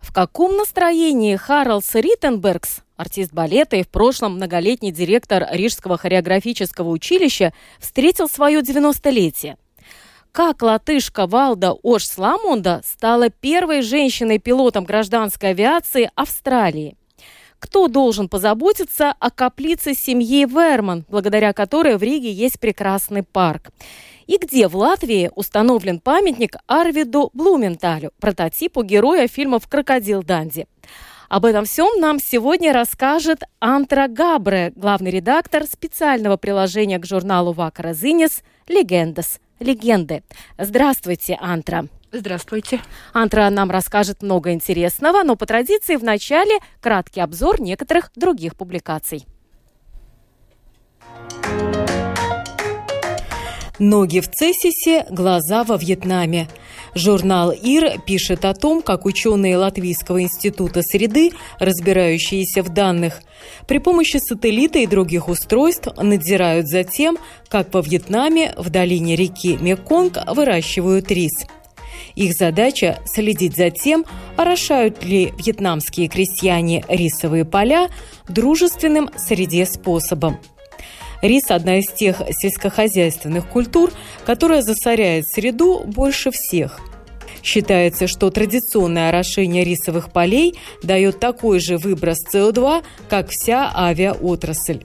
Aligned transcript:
В 0.00 0.12
каком 0.12 0.56
настроении 0.56 1.36
Харлс 1.36 1.94
Риттенбергс, 1.94 2.80
артист 2.96 3.32
балета 3.32 3.76
и 3.76 3.82
в 3.82 3.88
прошлом 3.88 4.36
многолетний 4.36 4.90
директор 4.90 5.46
Рижского 5.50 5.98
хореографического 5.98 6.88
училища, 6.88 7.52
встретил 7.78 8.28
свое 8.28 8.60
90-летие? 8.60 9.56
Как 10.32 10.62
латышка 10.62 11.26
Валда 11.26 11.72
Ош 11.82 12.06
Сламунда 12.06 12.82
стала 12.84 13.30
первой 13.30 13.82
женщиной-пилотом 13.82 14.84
гражданской 14.84 15.50
авиации 15.50 16.10
Австралии? 16.14 16.96
Кто 17.60 17.86
должен 17.86 18.28
позаботиться 18.28 19.14
о 19.20 19.30
каплице 19.30 19.94
семьи 19.94 20.44
Верман, 20.44 21.04
благодаря 21.08 21.52
которой 21.52 21.96
в 21.96 22.02
Риге 22.02 22.32
есть 22.32 22.58
прекрасный 22.58 23.22
парк? 23.22 23.70
и 24.30 24.38
где 24.38 24.68
в 24.68 24.76
Латвии 24.76 25.28
установлен 25.34 25.98
памятник 25.98 26.54
Арвиду 26.68 27.30
Блументалю, 27.34 28.12
прототипу 28.20 28.84
героя 28.84 29.26
фильмов 29.26 29.66
«Крокодил 29.66 30.22
Данди». 30.22 30.68
Об 31.28 31.44
этом 31.44 31.64
всем 31.64 32.00
нам 32.00 32.20
сегодня 32.20 32.72
расскажет 32.72 33.42
Антра 33.58 34.06
Габре, 34.06 34.72
главный 34.76 35.10
редактор 35.10 35.64
специального 35.64 36.36
приложения 36.36 37.00
к 37.00 37.06
журналу 37.06 37.52
Вакара 37.52 37.92
Зинес 37.92 38.44
«Легендас»– 38.68 39.40
«Легенды». 39.58 40.22
Здравствуйте, 40.58 41.36
Антра. 41.40 41.88
Здравствуйте. 42.12 42.80
Антра 43.12 43.48
нам 43.50 43.70
расскажет 43.70 44.22
много 44.22 44.52
интересного, 44.52 45.22
но 45.22 45.36
по 45.36 45.46
традиции 45.46 45.96
в 45.96 46.02
начале 46.02 46.58
краткий 46.80 47.20
обзор 47.20 47.60
некоторых 47.60 48.10
других 48.16 48.56
публикаций. 48.56 49.26
Ноги 53.78 54.20
в 54.20 54.28
Цесисе, 54.28 55.06
глаза 55.08 55.64
во 55.64 55.78
Вьетнаме. 55.78 56.48
Журнал 56.94 57.52
ИР 57.52 58.02
пишет 58.04 58.44
о 58.44 58.52
том, 58.52 58.82
как 58.82 59.06
ученые 59.06 59.56
Латвийского 59.56 60.20
института 60.20 60.82
среды, 60.82 61.30
разбирающиеся 61.58 62.62
в 62.62 62.68
данных, 62.68 63.22
при 63.66 63.78
помощи 63.78 64.18
сателлита 64.18 64.80
и 64.80 64.86
других 64.86 65.28
устройств 65.28 65.88
надзирают 65.96 66.68
за 66.68 66.84
тем, 66.84 67.16
как 67.48 67.72
во 67.72 67.80
Вьетнаме 67.80 68.52
в 68.58 68.68
долине 68.68 69.16
реки 69.16 69.56
Меконг 69.56 70.18
выращивают 70.26 71.10
рис. 71.10 71.46
Их 72.14 72.34
задача– 72.34 73.00
следить 73.06 73.56
за 73.56 73.70
тем, 73.70 74.04
орошают 74.36 75.04
ли 75.04 75.32
вьетнамские 75.38 76.08
крестьяне 76.08 76.84
рисовые 76.88 77.44
поля 77.44 77.88
дружественным 78.28 79.10
среде 79.16 79.66
способом– 79.66 80.38
Рис– 81.22 81.44
одна 81.50 81.78
из 81.78 81.86
тех 81.88 82.22
сельскохозяйственных 82.30 83.46
культур, 83.46 83.92
которая 84.24 84.62
засоряет 84.62 85.28
среду 85.28 85.82
больше 85.84 86.30
всех. 86.30 86.80
Считается, 87.42 88.06
что 88.06 88.30
традиционное 88.30 89.08
орошение 89.08 89.64
рисовых 89.64 90.12
полей 90.12 90.58
дает 90.82 91.20
такой 91.20 91.60
же 91.60 91.78
выброс 91.78 92.18
СО2, 92.32 92.82
как 93.08 93.30
вся 93.30 93.70
авиаотрасль. 93.74 94.82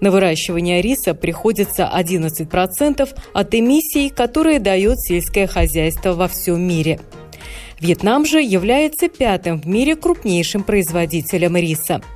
На 0.00 0.10
выращивание 0.10 0.80
риса 0.80 1.14
приходится 1.14 1.90
11% 1.92 3.08
от 3.32 3.54
эмиссий, 3.54 4.10
которые 4.10 4.60
дает 4.60 5.00
сельское 5.00 5.46
хозяйство 5.46 6.12
во 6.12 6.28
всем 6.28 6.60
мире. 6.60 7.00
Вьетнам 7.80 8.26
же 8.26 8.40
является 8.40 9.08
пятым 9.08 9.60
в 9.60 9.66
мире 9.66 9.96
крупнейшим 9.96 10.62
производителем 10.62 11.56
риса– 11.56 12.00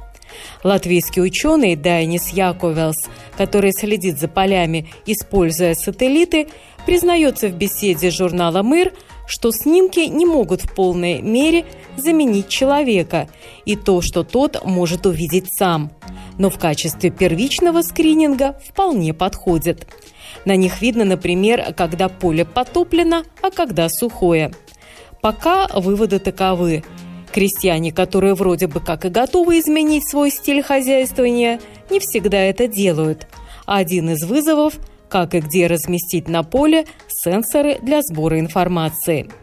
Латвийский 0.65 1.23
ученый 1.23 1.77
Дайнис 1.77 2.29
Яковелс, 2.29 3.09
который 3.37 3.73
следит 3.73 4.19
за 4.19 4.29
полями, 4.29 4.89
используя 5.07 5.75
сателлиты, 5.75 6.49
признается 6.87 7.49
в 7.49 7.55
беседе 7.55 8.11
с 8.11 8.15
журналом 8.15 8.73
«Мир», 8.73 8.93
что 9.27 9.53
снимки 9.53 10.01
не 10.01 10.27
могут 10.27 10.63
в 10.63 10.75
полной 10.75 11.23
мере 11.23 11.65
заменить 11.97 12.49
человека 12.49 13.29
и 13.65 13.77
то, 13.77 14.01
что 14.01 14.25
тот 14.25 14.65
может 14.65 15.07
увидеть 15.07 15.47
сам. 15.57 15.93
Но 16.43 16.51
в 16.51 16.59
качестве 16.59 17.11
первичного 17.11 17.83
скрининга 17.83 18.57
вполне 18.67 19.15
подходят. 19.15 19.87
На 20.45 20.57
них 20.57 20.83
видно, 20.83 21.05
например, 21.05 21.73
когда 21.73 22.09
поле 22.09 22.45
потоплено, 22.45 23.23
а 23.43 23.53
когда 23.53 23.89
сухое. 23.89 24.51
Пока 25.21 25.69
выводы 25.69 26.19
таковы. 26.19 26.83
Крестьяне, 27.33 27.93
которые 27.93 28.35
вроде 28.35 28.67
бы 28.67 28.81
как 28.81 29.05
и 29.05 29.09
готовы 29.09 29.61
изменить 29.61 30.11
свой 30.11 30.33
стиль 30.33 30.65
хозяйствования, 30.65 31.61
не 31.91 32.01
всегда 32.01 32.41
это 32.41 32.67
делают. 32.67 33.29
Один 33.65 34.11
из 34.11 34.25
вызовов– 34.25 34.75
как 35.09 35.37
и 35.37 35.41
где 35.41 35.69
разместить 35.69 36.27
на 36.27 36.43
поле 36.43 36.87
сенсоры 37.07 37.79
для 37.83 38.03
сбора 38.03 38.41
информации– 38.41 39.31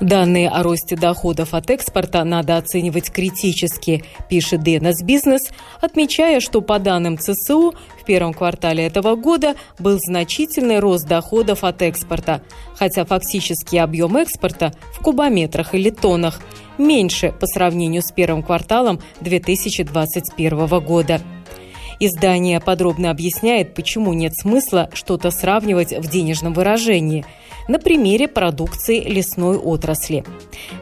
Данные 0.00 0.50
о 0.50 0.62
росте 0.62 0.94
доходов 0.94 1.54
от 1.54 1.70
экспорта 1.70 2.22
надо 2.22 2.58
оценивать 2.58 3.10
критически, 3.10 4.04
пишет 4.28 4.62
Денас 4.62 5.02
Бизнес, 5.02 5.48
отмечая, 5.80 6.40
что 6.40 6.60
по 6.60 6.78
данным 6.78 7.16
ЦСУ 7.16 7.74
в 7.98 8.04
первом 8.04 8.34
квартале 8.34 8.84
этого 8.84 9.16
года 9.16 9.54
был 9.78 9.98
значительный 9.98 10.80
рост 10.80 11.06
доходов 11.06 11.64
от 11.64 11.80
экспорта, 11.80 12.42
хотя 12.74 13.06
фактический 13.06 13.78
объем 13.78 14.18
экспорта 14.18 14.74
в 14.92 15.00
кубометрах 15.00 15.74
или 15.74 15.88
тоннах 15.88 16.42
меньше 16.76 17.32
по 17.32 17.46
сравнению 17.46 18.02
с 18.02 18.12
первым 18.12 18.42
кварталом 18.42 19.00
2021 19.22 20.80
года. 20.80 21.22
Издание 22.00 22.60
подробно 22.60 23.10
объясняет, 23.10 23.74
почему 23.74 24.12
нет 24.12 24.36
смысла 24.36 24.90
что-то 24.92 25.30
сравнивать 25.30 25.96
в 25.96 26.06
денежном 26.10 26.52
выражении– 26.52 27.24
на 27.68 27.78
примере 27.78 28.28
продукции 28.28 29.00
лесной 29.00 29.58
отрасли. 29.58 30.24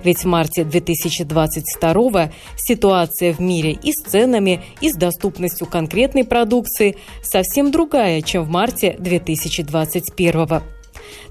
Ведь 0.03 0.19
в 0.19 0.25
марте 0.27 0.65
2022 0.65 2.31
ситуация 2.57 3.33
в 3.33 3.41
мире 3.41 3.73
и 3.73 3.93
с 3.93 4.03
ценами, 4.03 4.63
и 4.81 4.91
с 4.91 4.97
доступностью 4.97 5.67
конкретной 5.67 6.25
продукции 6.25 6.97
совсем 7.23 7.71
другая, 7.71 8.23
чем 8.23 8.45
в 8.45 8.49
марте 8.49 8.97
2021 8.99 10.63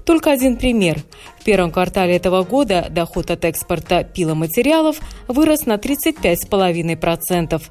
только 0.04 0.30
один 0.32 0.56
пример. 0.56 1.02
В 1.40 1.44
первом 1.44 1.70
квартале 1.70 2.16
этого 2.16 2.42
года 2.44 2.86
доход 2.90 3.30
от 3.30 3.44
экспорта 3.44 4.04
пиломатериалов 4.04 4.98
вырос 5.28 5.66
на 5.66 5.74
35,5%, 5.74 7.62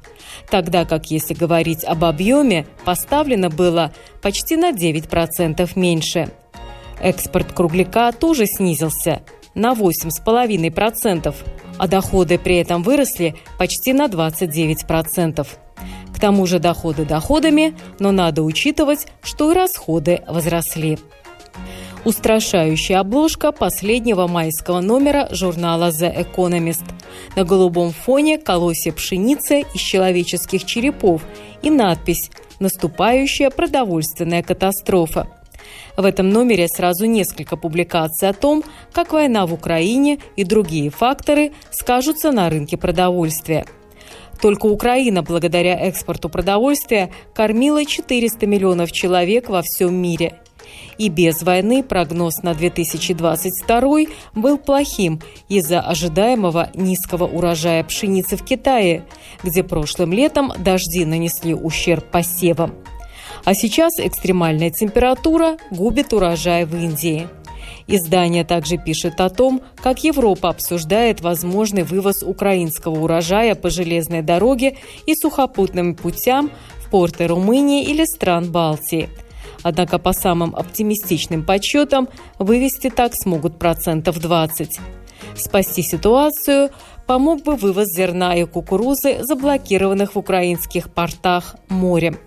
тогда 0.50 0.84
как, 0.84 1.10
если 1.10 1.34
говорить 1.34 1.84
об 1.84 2.04
объеме, 2.04 2.66
поставлено 2.84 3.50
было 3.50 3.92
почти 4.20 4.56
на 4.56 4.72
9% 4.72 5.70
меньше– 5.76 6.30
Экспорт 7.00 7.52
кругляка 7.52 8.12
тоже 8.12 8.46
снизился 8.46 9.22
на 9.54 9.72
8,5%, 9.72 11.34
а 11.78 11.88
доходы 11.88 12.38
при 12.38 12.56
этом 12.56 12.82
выросли 12.82 13.34
почти 13.58 13.92
на 13.92 14.06
29%. 14.06 15.46
К 16.14 16.20
тому 16.20 16.46
же 16.46 16.58
доходы 16.58 17.04
доходами, 17.04 17.74
но 17.98 18.12
надо 18.12 18.42
учитывать, 18.42 19.06
что 19.22 19.50
и 19.50 19.54
расходы 19.54 20.22
возросли. 20.26 20.98
Устрашающая 22.04 23.00
обложка 23.00 23.50
последнего 23.50 24.26
майского 24.26 24.80
номера 24.80 25.28
журнала 25.30 25.88
The 25.88 26.14
Economist. 26.14 26.84
На 27.34 27.44
голубом 27.44 27.92
фоне 27.92 28.38
колосья 28.38 28.92
пшеницы 28.92 29.64
из 29.74 29.80
человеческих 29.80 30.64
черепов 30.64 31.22
и 31.62 31.70
надпись 31.70 32.30
«Наступающая 32.60 33.50
продовольственная 33.50 34.42
катастрофа». 34.42 35.28
В 35.96 36.04
этом 36.04 36.30
номере 36.30 36.66
сразу 36.68 37.06
несколько 37.06 37.56
публикаций 37.56 38.28
о 38.28 38.32
том, 38.32 38.64
как 38.92 39.12
война 39.12 39.46
в 39.46 39.54
Украине 39.54 40.18
и 40.36 40.44
другие 40.44 40.90
факторы 40.90 41.52
скажутся 41.70 42.32
на 42.32 42.50
рынке 42.50 42.76
продовольствия. 42.76 43.64
Только 44.40 44.66
Украина, 44.66 45.22
благодаря 45.22 45.78
экспорту 45.86 46.28
продовольствия, 46.28 47.10
кормила 47.32 47.84
400 47.84 48.46
миллионов 48.46 48.90
человек 48.90 49.48
во 49.48 49.62
всем 49.62 49.94
мире. 49.94 50.40
И 50.98 51.08
без 51.08 51.42
войны 51.42 51.82
прогноз 51.82 52.42
на 52.42 52.54
2022 52.54 53.80
был 54.34 54.58
плохим 54.58 55.20
из-за 55.48 55.80
ожидаемого 55.80 56.70
низкого 56.74 57.24
урожая 57.24 57.84
пшеницы 57.84 58.36
в 58.36 58.44
Китае, 58.44 59.04
где 59.42 59.62
прошлым 59.62 60.12
летом 60.12 60.52
дожди 60.58 61.04
нанесли 61.04 61.54
ущерб 61.54 62.10
посевам. 62.10 62.74
А 63.44 63.54
сейчас 63.54 63.98
экстремальная 63.98 64.70
температура 64.70 65.58
губит 65.70 66.12
урожай 66.12 66.64
в 66.64 66.74
Индии. 66.74 67.28
Издание 67.86 68.44
также 68.44 68.78
пишет 68.78 69.20
о 69.20 69.28
том, 69.28 69.60
как 69.76 70.04
Европа 70.04 70.48
обсуждает 70.48 71.20
возможный 71.20 71.82
вывоз 71.82 72.22
украинского 72.22 72.98
урожая 72.98 73.54
по 73.54 73.68
железной 73.68 74.22
дороге 74.22 74.78
и 75.06 75.14
сухопутным 75.14 75.94
путям 75.94 76.50
в 76.80 76.88
порты 76.88 77.26
Румынии 77.26 77.84
или 77.84 78.04
стран 78.06 78.50
Балтии. 78.50 79.10
Однако 79.62 79.98
по 79.98 80.12
самым 80.12 80.54
оптимистичным 80.54 81.44
подсчетам 81.44 82.08
вывести 82.38 82.88
так 82.88 83.12
смогут 83.14 83.58
процентов 83.58 84.18
20. 84.18 84.78
Спасти 85.36 85.82
ситуацию 85.82 86.70
помог 87.06 87.42
бы 87.42 87.56
вывоз 87.56 87.88
зерна 87.88 88.34
и 88.34 88.44
кукурузы, 88.44 89.22
заблокированных 89.22 90.14
в 90.14 90.18
украинских 90.18 90.90
портах 90.92 91.56
морем. 91.68 92.18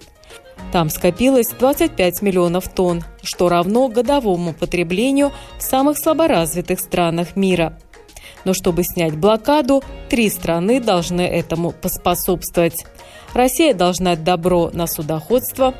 Там 0.72 0.90
скопилось 0.90 1.50
25 1.58 2.22
миллионов 2.22 2.68
тонн, 2.70 3.04
что 3.24 3.50
равно 3.50 3.88
годовому 3.88 4.54
потреблению 4.54 5.32
в 5.58 5.64
самых 5.64 5.98
слаборазвитых 5.98 6.80
странах 6.80 7.36
мира. 7.36 7.80
Но 8.44 8.54
чтобы 8.54 8.84
снять 8.84 9.18
блокаду, 9.18 9.84
три 10.10 10.30
страны 10.30 10.80
должны 10.80 11.22
этому 11.22 11.72
поспособствовать. 11.72 12.86
Россия 13.34 13.74
должна 13.74 14.16
дать 14.16 14.24
добро 14.24 14.70
на 14.74 14.88
судоходство, 14.88 15.74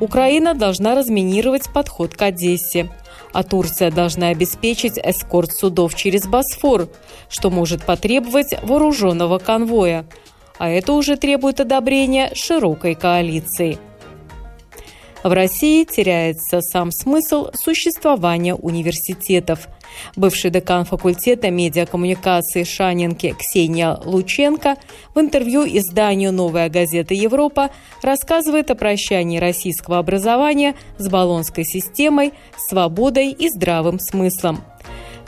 Украина 0.00 0.54
должна 0.54 0.94
разминировать 0.94 1.72
подход 1.72 2.14
к 2.14 2.22
Одессе, 2.22 2.90
а 3.32 3.42
Турция 3.42 3.90
должна 3.90 4.28
обеспечить 4.28 4.98
эскорт 4.98 5.52
судов 5.52 5.94
через 5.94 6.26
Босфор, 6.26 6.88
что 7.28 7.50
может 7.50 7.84
потребовать 7.84 8.54
вооруженного 8.62 9.38
конвоя. 9.38 10.06
А 10.58 10.68
это 10.68 10.92
уже 10.92 11.16
требует 11.16 11.60
одобрения 11.60 12.32
широкой 12.34 12.94
коалиции. 12.94 13.78
В 15.24 15.32
России 15.32 15.84
теряется 15.84 16.60
сам 16.60 16.92
смысл 16.92 17.48
существования 17.52 18.54
университетов. 18.54 19.68
Бывший 20.14 20.50
декан 20.50 20.84
факультета 20.84 21.50
медиакоммуникации 21.50 22.62
Шанинки 22.62 23.34
Ксения 23.36 23.98
Лученко 24.04 24.76
в 25.14 25.20
интервью 25.20 25.64
изданию 25.66 26.32
«Новая 26.32 26.68
газета 26.68 27.14
Европа» 27.14 27.70
рассказывает 28.02 28.70
о 28.70 28.76
прощании 28.76 29.38
российского 29.38 29.98
образования 29.98 30.76
с 30.98 31.08
баллонской 31.08 31.64
системой, 31.64 32.32
свободой 32.56 33.30
и 33.32 33.48
здравым 33.48 33.98
смыслом. 33.98 34.62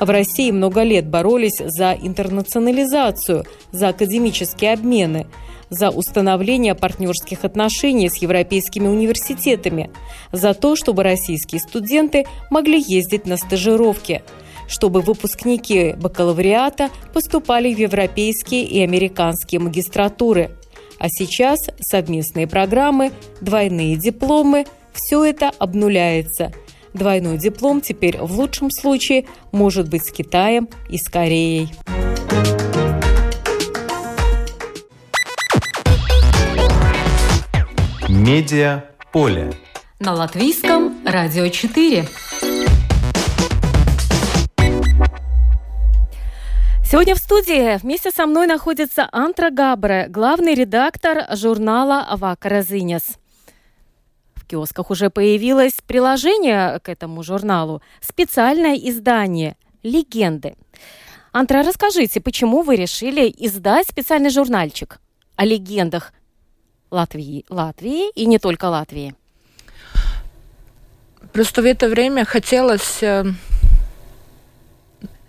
В 0.00 0.08
России 0.10 0.50
много 0.50 0.82
лет 0.82 1.06
боролись 1.06 1.58
за 1.58 1.92
интернационализацию, 1.92 3.44
за 3.70 3.88
академические 3.88 4.72
обмены– 4.72 5.26
за 5.70 5.90
установление 5.90 6.74
партнерских 6.74 7.44
отношений 7.44 8.10
с 8.10 8.16
европейскими 8.16 8.88
университетами, 8.88 9.90
за 10.32 10.52
то, 10.52 10.76
чтобы 10.76 11.04
российские 11.04 11.60
студенты 11.60 12.26
могли 12.50 12.82
ездить 12.86 13.26
на 13.26 13.36
стажировки, 13.36 14.22
чтобы 14.68 15.00
выпускники 15.00 15.94
бакалавриата 15.96 16.90
поступали 17.14 17.72
в 17.72 17.78
европейские 17.78 18.64
и 18.64 18.82
американские 18.82 19.60
магистратуры. 19.60 20.50
А 20.98 21.08
сейчас 21.08 21.58
совместные 21.80 22.46
программы, 22.46 23.12
двойные 23.40 23.96
дипломы– 23.96 24.66
все 24.92 25.24
это 25.24 25.50
обнуляется. 25.58 26.52
Двойной 26.94 27.38
диплом 27.38 27.80
теперь 27.80 28.18
в 28.18 28.32
лучшем 28.32 28.70
случае 28.70 29.26
может 29.52 29.88
быть 29.88 30.06
с 30.06 30.10
Китаем 30.10 30.68
и 30.88 30.98
с 30.98 31.08
Кореей. 31.08 31.72
Медиа 38.08 38.84
поле. 39.12 39.52
На 40.00 40.14
латвийском 40.14 40.98
радио 41.04 41.48
4. 41.48 42.06
Сегодня 46.84 47.14
в 47.14 47.18
студии 47.18 47.78
вместе 47.78 48.10
со 48.10 48.26
мной 48.26 48.48
находится 48.48 49.08
Антра 49.12 49.50
Габре, 49.50 50.06
главный 50.08 50.54
редактор 50.54 51.24
журнала 51.36 52.08
«Вакаразинес». 52.16 53.20
Киосках 54.50 54.90
уже 54.90 55.10
появилось 55.10 55.74
приложение 55.86 56.80
к 56.80 56.88
этому 56.88 57.22
журналу, 57.22 57.82
специальное 58.00 58.74
издание 58.74 59.56
«Легенды». 59.84 60.56
Антра, 61.32 61.62
расскажите, 61.62 62.20
почему 62.20 62.62
вы 62.62 62.74
решили 62.74 63.32
издать 63.38 63.86
специальный 63.86 64.30
журнальчик 64.30 64.98
о 65.36 65.44
легендах 65.44 66.12
Латвии, 66.90 67.44
Латвии 67.48 68.10
и 68.10 68.26
не 68.26 68.40
только 68.40 68.64
Латвии? 68.64 69.14
Просто 71.32 71.62
в 71.62 71.64
это 71.64 71.88
время 71.88 72.24
хотелось 72.24 73.00
э, 73.02 73.24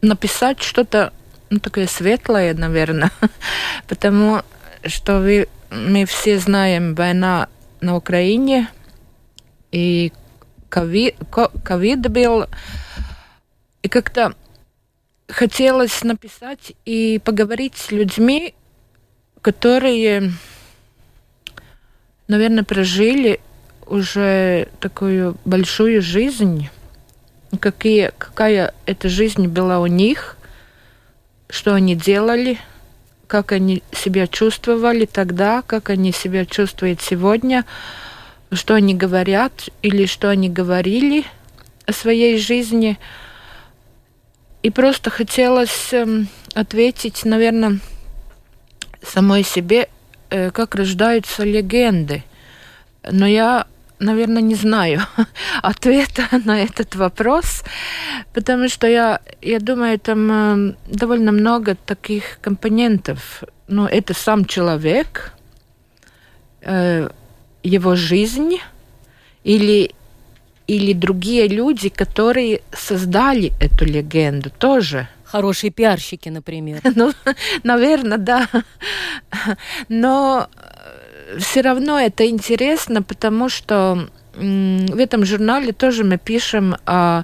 написать 0.02 0.60
что-то 0.64 1.14
ну, 1.52 1.60
такое 1.60 1.86
светлое, 1.86 2.56
наверное, 2.56 3.12
потому 3.88 4.42
что 4.88 5.20
вы, 5.20 5.48
мы 5.70 6.06
все 6.06 6.40
знаем 6.40 6.96
война 6.96 7.50
на 7.82 7.96
Украине, 7.96 8.68
и 9.72 10.12
ковид, 10.70 11.16
ковид 11.64 12.02
был, 12.10 12.46
и 13.82 13.88
как-то 13.88 14.34
хотелось 15.28 16.04
написать 16.04 16.74
и 16.86 17.20
поговорить 17.24 17.78
с 17.78 17.92
людьми, 17.92 18.54
которые 19.42 20.34
наверное, 22.32 22.64
прожили 22.64 23.42
уже 23.86 24.70
такую 24.80 25.38
большую 25.44 26.02
жизнь, 26.02 26.70
какие, 27.60 28.12
какая 28.18 28.74
эта 28.86 29.10
жизнь 29.10 29.48
была 29.48 29.80
у 29.80 29.88
них, 29.88 30.38
что 31.50 31.74
они 31.74 31.96
делали, 31.96 32.58
как 33.28 33.52
они 33.52 33.84
себя 33.92 34.28
чувствовали 34.28 35.06
тогда, 35.06 35.62
как 35.62 35.90
они 35.90 36.14
себя 36.14 36.46
чувствуют 36.46 37.02
сегодня, 37.02 37.66
что 38.52 38.76
они 38.76 38.94
говорят 38.94 39.70
или 39.82 40.06
что 40.06 40.30
они 40.30 40.50
говорили 40.50 41.26
о 41.86 41.94
своей 41.94 42.38
жизни. 42.38 42.98
И 44.64 44.70
просто 44.70 45.10
хотелось 45.10 45.94
эм, 45.94 46.28
ответить, 46.54 47.26
наверное, 47.26 47.80
самой 49.02 49.44
себе, 49.44 49.88
Э, 50.32 50.50
как 50.50 50.76
рождаются 50.76 51.44
легенды. 51.44 52.24
Но 53.04 53.28
я, 53.28 53.68
наверное, 54.00 54.42
не 54.42 54.56
знаю 54.56 55.02
ответа 55.62 56.24
на 56.46 56.64
этот 56.64 56.96
вопрос, 56.96 57.64
потому 58.34 58.70
что 58.70 58.88
я, 58.88 59.20
я 59.42 59.60
думаю, 59.60 60.00
там 60.00 60.32
э, 60.32 60.76
довольно 60.88 61.34
много 61.34 61.76
таких 61.76 62.40
компонентов. 62.40 63.44
Ну, 63.68 63.86
это 63.86 64.14
сам 64.14 64.46
человек, 64.46 65.34
э, 66.62 67.10
его 67.64 67.96
жизнь 67.96 68.58
или 69.44 69.92
или 70.68 70.94
другие 70.94 71.48
люди, 71.48 71.90
которые 71.90 72.62
создали 72.72 73.52
эту 73.60 73.86
легенду 73.86 74.50
тоже– 74.50 75.08
Хорошие 75.32 75.72
пиарщики, 75.72 76.30
например. 76.30 76.82
Ну, 76.96 77.14
наверное, 77.64 78.18
да. 78.18 78.50
Но 79.88 80.50
э, 80.54 81.38
все 81.40 81.62
равно 81.62 81.98
это 81.98 82.28
интересно, 82.30 83.02
потому 83.02 83.48
что 83.48 84.10
в 84.34 84.98
этом 84.98 85.26
журнале 85.26 85.74
тоже 85.74 86.04
мы 86.04 86.18
пишем 86.18 86.78
о, 86.86 87.24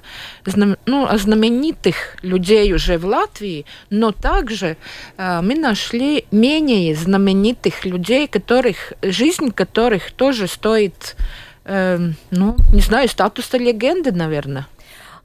ну, 0.84 1.06
о 1.06 1.16
знаменитых 1.16 2.16
людей 2.22 2.72
уже 2.74 2.98
в 2.98 3.06
Латвии, 3.06 3.64
но 3.88 4.12
также 4.12 4.76
э, 5.16 5.40
мы 5.40 5.54
нашли 5.54 6.26
менее 6.30 6.94
знаменитых 6.94 7.86
людей, 7.86 8.28
которых, 8.28 8.92
жизнь 9.02 9.52
которых 9.52 10.12
тоже 10.12 10.46
стоит, 10.46 11.16
э, 11.64 11.98
ну, 12.30 12.56
не 12.72 12.82
знаю, 12.82 13.08
статуса 13.08 13.56
легенды, 13.56 14.12
наверное. 14.12 14.66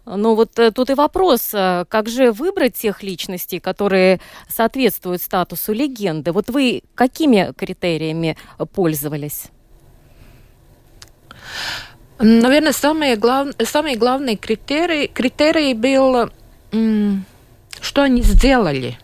Ну 0.05 0.35
вот 0.35 0.57
э, 0.59 0.71
тут 0.71 0.89
и 0.89 0.93
вопрос, 0.93 1.49
как 1.51 2.07
же 2.07 2.31
выбрать 2.31 2.75
тех 2.75 3.03
личностей, 3.03 3.59
которые 3.59 4.21
соответствуют 4.47 5.21
статусу 5.21 5.73
легенды? 5.73 6.31
Вот 6.31 6.49
вы 6.49 6.83
какими 6.95 7.53
критериями 7.57 8.37
пользовались? 8.73 9.49
Наверное, 12.19 12.73
самые, 12.73 13.15
глав... 13.15 13.49
самые 13.65 13.97
главные 13.97 14.37
критерии, 14.37 15.07
критерии 15.07 15.73
был, 15.73 16.31
что 17.81 18.03
они 18.03 18.21
сделали. 18.21 18.97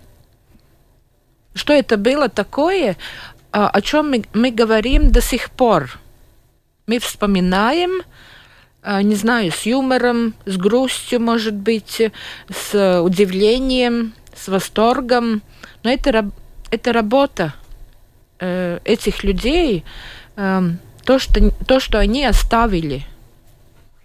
Что 1.54 1.74
это 1.74 1.98
было 1.98 2.30
такое, 2.30 2.96
о 3.52 3.82
чем 3.82 4.12
мы, 4.12 4.24
мы 4.34 4.52
говорим 4.52 5.12
до 5.12 5.22
сих 5.22 5.50
пор. 5.50 6.00
Мы 6.88 7.00
вспоминаем, 7.00 8.04
не 8.86 9.16
знаю, 9.16 9.52
с 9.52 9.66
юмором, 9.66 10.34
с 10.46 10.56
грустью, 10.56 11.20
может 11.20 11.56
быть, 11.56 12.02
с 12.50 13.02
удивлением, 13.02 14.14
с 14.36 14.48
восторгом. 14.48 15.42
Но 15.84 15.90
это, 15.92 16.32
это 16.72 16.94
работа 16.94 17.54
этих 18.40 19.24
людей, 19.24 19.84
то, 21.10 21.18
что, 21.18 21.50
то, 21.66 21.80
что 21.80 21.98
они 21.98 22.24
оставили 22.24 23.04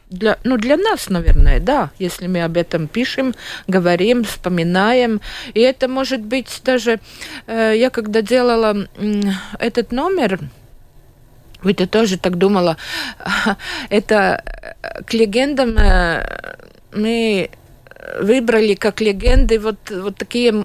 для, 0.09 0.39
ну, 0.43 0.57
для 0.57 0.79
нас, 0.79 1.11
наверное, 1.11 1.61
да, 1.61 1.91
если 1.99 2.29
мы 2.29 2.43
об 2.43 2.57
этом 2.57 2.87
пишем, 2.89 3.35
говорим, 3.67 4.25
вспоминаем. 4.25 5.21
И 5.53 5.61
это 5.61 5.87
может 5.87 6.23
быть 6.23 6.63
даже, 6.65 7.01
э, 7.47 7.75
я 7.77 7.91
когда 7.91 8.23
делала 8.23 8.89
э, 8.97 9.23
этот 9.59 9.93
номер, 9.93 10.41
это 11.63 11.87
тоже 11.87 12.19
так 12.19 12.39
думала, 12.39 12.79
это 13.91 14.43
э, 14.83 15.03
к 15.03 15.13
легендам 15.13 15.77
э, 15.77 16.57
мы 16.95 17.51
выбрали 18.19 18.75
как 18.75 19.03
легенды 19.03 19.59
вот, 19.59 19.91
вот 19.91 20.17
такие 20.17 20.65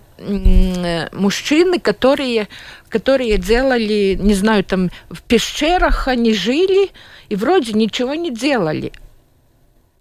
мужчины, 1.12 1.80
которые, 1.80 2.48
которые 2.90 3.38
делали, 3.38 4.18
не 4.20 4.34
знаю, 4.34 4.64
там 4.64 4.90
в 5.10 5.22
пещерах 5.22 6.08
они 6.08 6.34
жили 6.34 6.90
и 7.30 7.36
вроде 7.36 7.74
ничего 7.74 8.16
не 8.16 8.32
делали. 8.32 8.92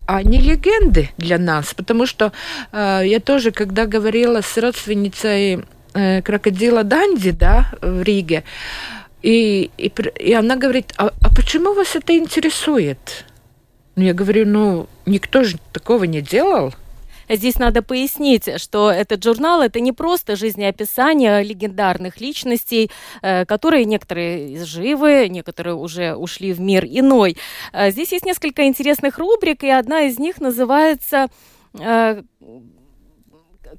А 0.07 0.17
они 0.17 0.39
легенды 0.39 1.11
для 1.19 1.39
нас, 1.39 1.75
потому 1.75 2.07
что 2.07 2.33
э, 2.73 3.03
я 3.05 3.21
тоже, 3.21 3.51
когда 3.51 3.85
говорила 3.85 4.41
с 4.41 4.57
родственницей 4.57 5.65
э, 5.93 6.23
крокодила 6.23 6.83
Данди, 6.83 7.31
да, 7.31 7.71
в 7.83 8.03
Риге, 8.03 8.45
и, 9.23 9.71
и, 9.77 9.93
и 10.19 10.33
она 10.33 10.57
говорит, 10.57 10.95
а, 10.97 11.13
а 11.21 11.35
почему 11.35 11.75
вас 11.75 11.95
это 11.97 12.17
интересует? 12.17 13.27
Ну, 13.97 14.05
я 14.05 14.15
говорю, 14.15 14.47
ну, 14.47 14.89
никто 15.07 15.43
же 15.43 15.59
такого 15.73 16.05
не 16.05 16.23
делал. 16.23 16.73
Здесь 17.29 17.59
надо 17.59 17.83
пояснить, 17.83 18.61
что 18.61 18.91
этот 18.91 19.23
журнал 19.23 19.63
это 19.63 19.81
не 19.81 19.93
просто 19.93 20.37
жизнеописание 20.37 21.43
легендарных 21.43 22.21
личностей, 22.21 22.91
э, 23.23 23.45
которые 23.45 23.85
некоторые 23.85 24.65
живы, 24.65 25.29
некоторые 25.29 25.75
уже 25.75 26.15
ушли 26.15 26.53
в 26.53 26.61
мир 26.61 26.85
иной. 26.85 27.37
Э, 27.73 27.91
здесь 27.91 28.13
есть 28.13 28.25
несколько 28.25 28.67
интересных 28.67 29.19
рубрик, 29.19 29.65
и 29.65 29.69
одна 29.69 30.03
из 30.03 30.19
них 30.19 30.41
называется 30.41 31.29
э, 31.75 32.23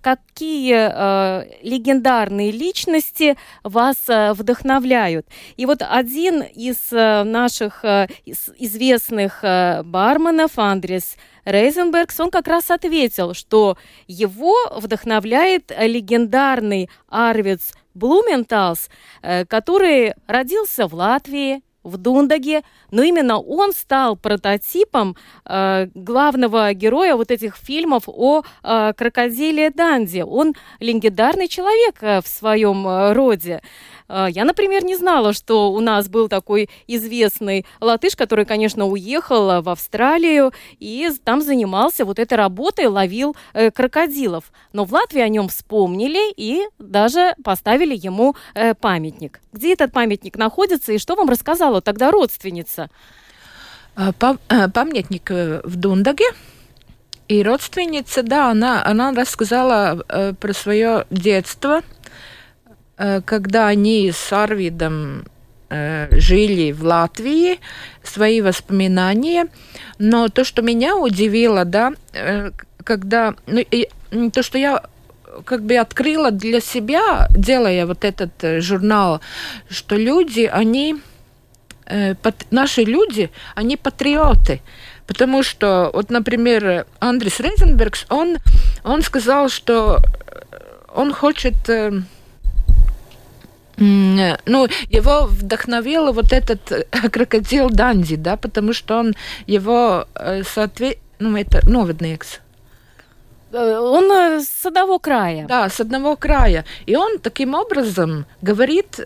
какие 0.01 0.75
э, 0.75 1.45
легендарные 1.61 2.51
личности 2.51 3.37
вас 3.63 3.97
э, 4.07 4.33
вдохновляют. 4.33 5.27
И 5.57 5.65
вот 5.65 5.81
один 5.81 6.41
из 6.41 6.77
э, 6.91 7.23
наших 7.23 7.83
э, 7.83 8.07
из 8.25 8.49
известных 8.57 9.43
э, 9.43 9.83
барменов, 9.83 10.57
Андрес 10.57 11.15
Рейзенбергс, 11.45 12.19
он 12.19 12.31
как 12.31 12.47
раз 12.47 12.69
ответил, 12.71 13.33
что 13.33 13.77
его 14.07 14.55
вдохновляет 14.75 15.71
легендарный 15.77 16.89
Арвиц 17.07 17.73
Блументалс, 17.93 18.89
э, 19.21 19.45
который 19.45 20.13
родился 20.27 20.87
в 20.87 20.93
Латвии, 20.93 21.61
в 21.83 21.97
Дундаге, 21.97 22.63
но 22.91 23.03
именно 23.03 23.39
он 23.39 23.73
стал 23.73 24.15
прототипом 24.15 25.15
э, 25.45 25.87
главного 25.93 26.73
героя 26.73 27.15
вот 27.15 27.31
этих 27.31 27.55
фильмов 27.55 28.03
о 28.07 28.43
э, 28.63 28.93
крокодиле 28.95 29.69
Данди. 29.69 30.21
Он 30.21 30.53
легендарный 30.79 31.47
человек 31.47 31.95
э, 32.01 32.21
в 32.21 32.27
своем 32.27 32.87
э, 32.87 33.13
роде. 33.13 33.61
А, 34.09 34.27
я, 34.27 34.43
например, 34.43 34.83
не 34.83 34.95
знала, 34.95 35.33
что 35.33 35.71
у 35.71 35.79
нас 35.79 36.09
был 36.09 36.27
такой 36.27 36.69
известный 36.87 37.65
латыш, 37.79 38.15
который, 38.15 38.45
конечно, 38.45 38.87
уехал 38.87 39.61
в 39.61 39.69
Австралию 39.69 40.51
и 40.79 41.09
там 41.23 41.41
занимался 41.41 42.05
вот 42.05 42.17
этой 42.17 42.33
работой, 42.33 42.87
ловил 42.87 43.35
э, 43.53 43.69
крокодилов. 43.69 44.51
Но 44.73 44.83
в 44.83 44.91
Латвии 44.91 45.21
о 45.21 45.29
нем 45.29 45.47
вспомнили 45.47 46.33
и 46.35 46.63
даже 46.79 47.35
поставили 47.43 47.95
ему 47.95 48.35
э, 48.55 48.73
памятник. 48.73 49.39
Где 49.53 49.73
этот 49.73 49.91
памятник 49.93 50.37
находится 50.37 50.91
и 50.91 50.97
что 50.97 51.15
вам 51.15 51.29
рассказала 51.29 51.81
тогда 51.81 52.09
родственница? 52.09 52.89
А, 53.95 54.11
э, 54.49 54.69
памятник 54.69 55.29
э, 55.29 55.61
в 55.63 55.75
Дундаге. 55.75 56.25
И 57.27 57.43
родственница, 57.43 58.23
да, 58.23 58.49
она, 58.49 58.83
она 58.83 59.11
рассказала 59.11 60.03
э, 60.09 60.33
про 60.33 60.53
свое 60.53 61.05
детство– 61.11 61.83
когда 63.25 63.67
они 63.67 64.11
с 64.11 64.33
Арвидом 64.33 65.25
э, 65.69 66.07
жили 66.11 66.71
в 66.71 66.83
Латвии, 66.83 67.59
свои 68.03 68.41
воспоминания. 68.41 69.47
Но 69.97 70.27
то, 70.27 70.43
что 70.43 70.61
меня 70.61 70.97
удивило, 70.97 71.65
да, 71.65 71.93
э, 72.13 72.51
когда... 72.83 73.35
Ну, 73.47 73.59
и, 73.59 73.89
то, 74.33 74.43
что 74.43 74.57
я 74.57 74.83
как 75.45 75.63
бы 75.63 75.77
открыла 75.77 76.31
для 76.31 76.59
себя, 76.59 77.27
делая 77.29 77.85
вот 77.85 78.03
этот 78.03 78.61
журнал, 78.61 79.21
что 79.69 79.95
люди, 79.95 80.49
они, 80.51 80.95
наши 82.49 82.83
люди, 82.83 83.29
они 83.55 83.77
патриоты. 83.77 84.61
Потому 85.05 85.43
что, 85.43 85.91
вот, 85.93 86.09
например, 86.09 86.87
Андрес 86.99 87.39
Рейзенбергс, 87.39 88.07
он, 88.09 88.39
он 88.83 89.03
сказал, 89.03 89.49
что 89.49 89.99
он 90.93 91.13
хочет 91.13 91.55
ну, 93.79 94.67
его 94.89 95.25
вдохновил 95.25 96.11
вот 96.11 96.33
этот 96.33 96.71
э, 96.71 96.85
крокодил 97.09 97.69
Данди, 97.69 98.15
да, 98.15 98.37
потому 98.37 98.73
что 98.73 98.99
он 98.99 99.15
его 99.47 100.05
э, 100.15 100.43
соответ... 100.43 100.97
ну, 101.19 101.37
это 101.37 101.67
Новидникс. 101.67 102.39
Э, 103.51 103.77
он 103.77 104.41
с 104.41 104.65
одного 104.65 104.99
края. 104.99 105.45
Да, 105.47 105.69
с 105.69 105.79
одного 105.79 106.15
края. 106.15 106.65
И 106.85 106.95
он 106.95 107.19
таким 107.19 107.53
образом 107.55 108.25
говорит 108.41 108.99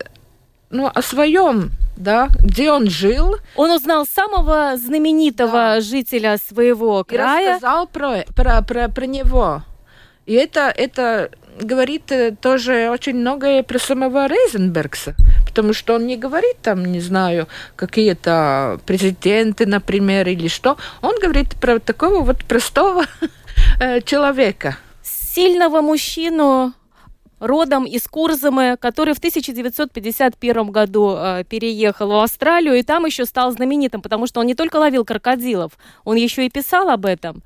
ну, 0.70 0.90
о 0.92 1.02
своем, 1.02 1.70
да, 1.96 2.28
где 2.40 2.70
он 2.70 2.90
жил. 2.90 3.36
Он 3.56 3.70
узнал 3.70 4.06
самого 4.06 4.76
знаменитого 4.76 5.52
да. 5.52 5.80
жителя 5.80 6.38
своего 6.38 7.04
края. 7.04 7.42
И 7.42 7.48
рассказал 7.54 7.86
про, 7.86 8.24
про, 8.34 8.62
про, 8.62 8.88
про 8.88 9.06
него. 9.06 9.62
И 10.26 10.32
это, 10.32 10.72
это 10.74 11.30
говорит 11.60 12.10
э, 12.10 12.34
тоже 12.40 12.88
очень 12.90 13.16
многое 13.16 13.62
про 13.62 13.78
самого 13.78 14.26
Рейзенбергса, 14.26 15.14
потому 15.46 15.72
что 15.72 15.94
он 15.94 16.06
не 16.06 16.16
говорит 16.16 16.56
там, 16.62 16.84
не 16.84 17.00
знаю, 17.00 17.46
какие-то 17.76 18.80
президенты, 18.86 19.66
например, 19.66 20.28
или 20.28 20.48
что. 20.48 20.76
Он 21.02 21.14
говорит 21.20 21.54
про 21.60 21.78
такого 21.78 22.20
вот 22.24 22.44
простого 22.44 23.04
э, 23.80 24.00
человека. 24.00 24.78
Сильного 25.02 25.80
мужчину, 25.80 26.72
родом 27.40 27.84
из 27.84 28.02
Курзамы, 28.04 28.76
который 28.80 29.14
в 29.14 29.18
1951 29.18 30.70
году 30.70 31.16
э, 31.16 31.44
переехал 31.48 32.08
в 32.08 32.22
Австралию 32.22 32.74
и 32.74 32.82
там 32.82 33.04
еще 33.04 33.24
стал 33.26 33.52
знаменитым, 33.52 34.02
потому 34.02 34.26
что 34.26 34.40
он 34.40 34.46
не 34.46 34.54
только 34.54 34.76
ловил 34.76 35.04
крокодилов, 35.04 35.72
он 36.04 36.16
еще 36.16 36.46
и 36.46 36.50
писал 36.50 36.88
об 36.88 37.06
этом. 37.06 37.42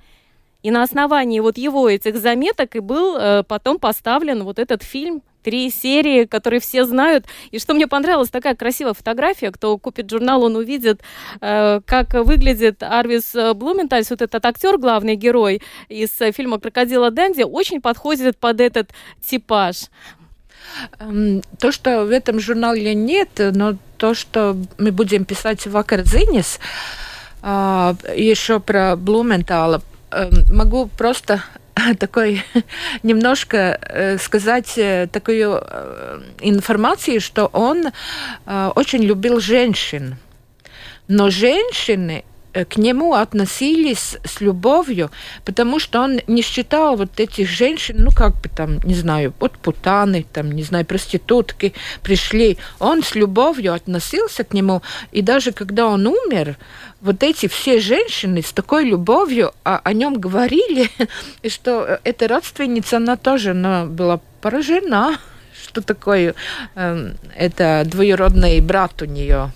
И 0.63 0.71
на 0.71 0.83
основании 0.83 1.39
вот 1.41 1.57
его 1.57 1.89
этих 1.89 2.17
заметок 2.17 2.75
и 2.75 2.81
был 2.81 3.17
э, 3.17 3.45
потом 3.45 3.79
поставлен 3.79 4.43
вот 4.43 4.59
этот 4.59 4.83
фильм 4.83 5.23
три 5.45 5.71
серии, 5.71 6.25
которые 6.25 6.59
все 6.59 6.85
знают. 6.85 7.27
И 7.53 7.61
что 7.61 7.75
мне 7.75 7.87
понравилось, 7.87 8.29
такая 8.29 8.57
красивая 8.57 8.93
фотография. 8.93 9.53
Кто 9.53 9.79
купит 9.79 10.11
журнал, 10.11 10.43
он 10.43 10.57
увидит, 10.57 11.01
э, 11.41 11.81
как 11.87 12.15
выглядит 12.15 12.83
Арвис 12.83 13.35
Блументальс, 13.55 14.11
вот 14.11 14.21
этот 14.21 14.45
актер, 14.45 14.79
главный 14.79 15.15
герой 15.15 15.63
из 15.89 16.11
фильма 16.35 16.59
«Крокодила 16.59 17.13
Дэнди», 17.13 17.43
очень 17.43 17.81
подходит 17.81 18.37
под 18.37 18.61
этот 18.61 18.91
типаж. 19.25 19.91
Эм, 20.99 21.43
то, 21.59 21.73
что 21.73 22.05
в 22.05 22.11
этом 22.11 22.41
журнале 22.41 22.95
нет, 22.95 23.29
но 23.39 23.77
то, 23.97 24.15
что 24.15 24.57
мы 24.79 24.93
будем 24.93 25.25
писать 25.25 25.67
в 25.67 25.77
Акарзинис, 25.77 26.59
а, 27.43 27.95
еще 28.17 28.61
про 28.61 28.97
Блументала, 28.97 29.83
могу 30.51 30.87
просто 30.87 31.43
такой 31.99 32.43
немножко 33.03 33.79
э, 33.81 34.19
сказать 34.19 34.77
э, 34.77 35.09
такую 35.11 35.61
э, 35.63 36.21
информацию, 36.41 37.21
что 37.21 37.47
он 37.47 37.87
очень 38.47 39.03
любил 39.03 39.41
женщин. 39.41 40.17
Но 41.09 41.31
женщины 41.31 42.25
к 42.53 42.77
нему 42.77 43.15
относились 43.15 44.17
с 44.25 44.41
любовью, 44.41 45.11
потому 45.45 45.79
что 45.79 46.01
он 46.01 46.21
не 46.27 46.43
считал 46.43 46.97
вот 46.97 47.21
этих 47.21 47.49
женщин, 47.49 47.97
ну 47.99 48.11
как 48.11 48.41
бы 48.41 48.49
там, 48.49 48.79
не 48.81 48.95
знаю, 48.95 49.35
вот 49.39 49.53
путаны, 49.59 50.25
там, 50.33 50.53
не 50.53 50.63
знаю, 50.63 50.85
проститутки 50.85 51.75
пришли. 52.03 52.59
Он 52.79 53.03
с 53.03 53.15
любовью 53.15 53.75
относился 53.75 54.45
к 54.45 54.55
нему, 54.55 54.83
и 55.13 55.23
даже 55.23 55.53
когда 55.53 55.87
он 55.87 56.07
умер, 56.07 56.57
вот 57.01 57.23
эти 57.23 57.47
все 57.47 57.81
женщины 57.81 58.43
с 58.43 58.53
такой 58.53 58.85
любовью 58.85 59.53
о, 59.65 59.79
о 59.79 59.93
нем 59.93 60.15
говорили, 60.15 60.91
и 61.43 61.49
что 61.49 62.01
эта 62.05 62.29
родственница, 62.29 62.97
она 62.97 63.17
тоже 63.17 63.51
она 63.51 63.85
была 63.85 64.21
поражена, 64.41 65.19
что 65.63 65.83
такое 65.83 66.35
э, 66.75 67.13
это 67.37 67.83
двоюродный 67.85 68.61
брат 68.61 69.03
у 69.03 69.05
нее. 69.05 69.53